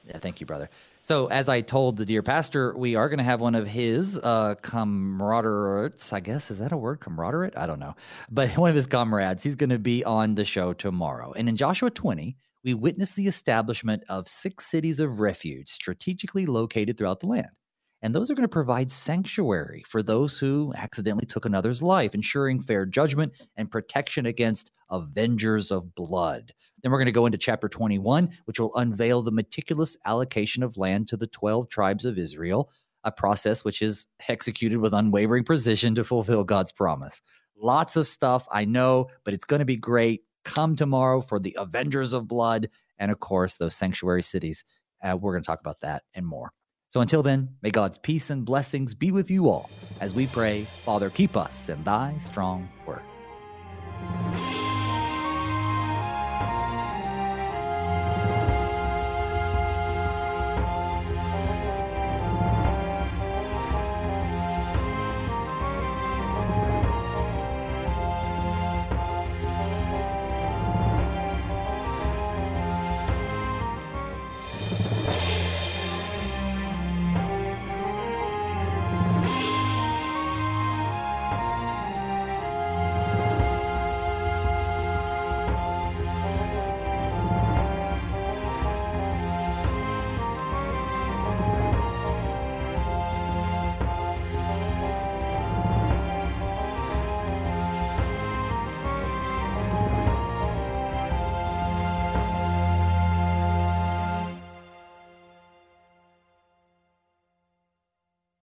[0.05, 0.69] Yeah, thank you, brother.
[1.01, 4.19] So, as I told the dear pastor, we are going to have one of his
[4.21, 6.11] uh, camaraderies.
[6.11, 6.99] I guess is that a word?
[6.99, 7.55] Camaraderie?
[7.55, 7.95] I don't know,
[8.29, 9.43] but one of his comrades.
[9.43, 11.31] He's going to be on the show tomorrow.
[11.33, 12.35] And in Joshua 20,
[12.65, 17.47] we witness the establishment of six cities of refuge strategically located throughout the land.
[18.01, 22.59] and those are going to provide sanctuary for those who accidentally took another's life, ensuring
[22.61, 26.53] fair judgment and protection against avengers of blood.
[26.83, 30.77] Then we're going to go into chapter 21, which will unveil the meticulous allocation of
[30.77, 32.69] land to the 12 tribes of Israel,
[33.05, 37.21] a process which is executed with unwavering precision to fulfill God's promise.
[37.55, 40.23] Lots of stuff, I know, but it's going to be great.
[40.43, 42.67] Come tomorrow for the Avengers of Blood
[42.99, 44.65] and, of course, those sanctuary cities.
[45.01, 46.51] Uh, we're going to talk about that and more.
[46.89, 49.69] So until then, may God's peace and blessings be with you all
[49.99, 53.01] as we pray, Father, keep us in thy strong word.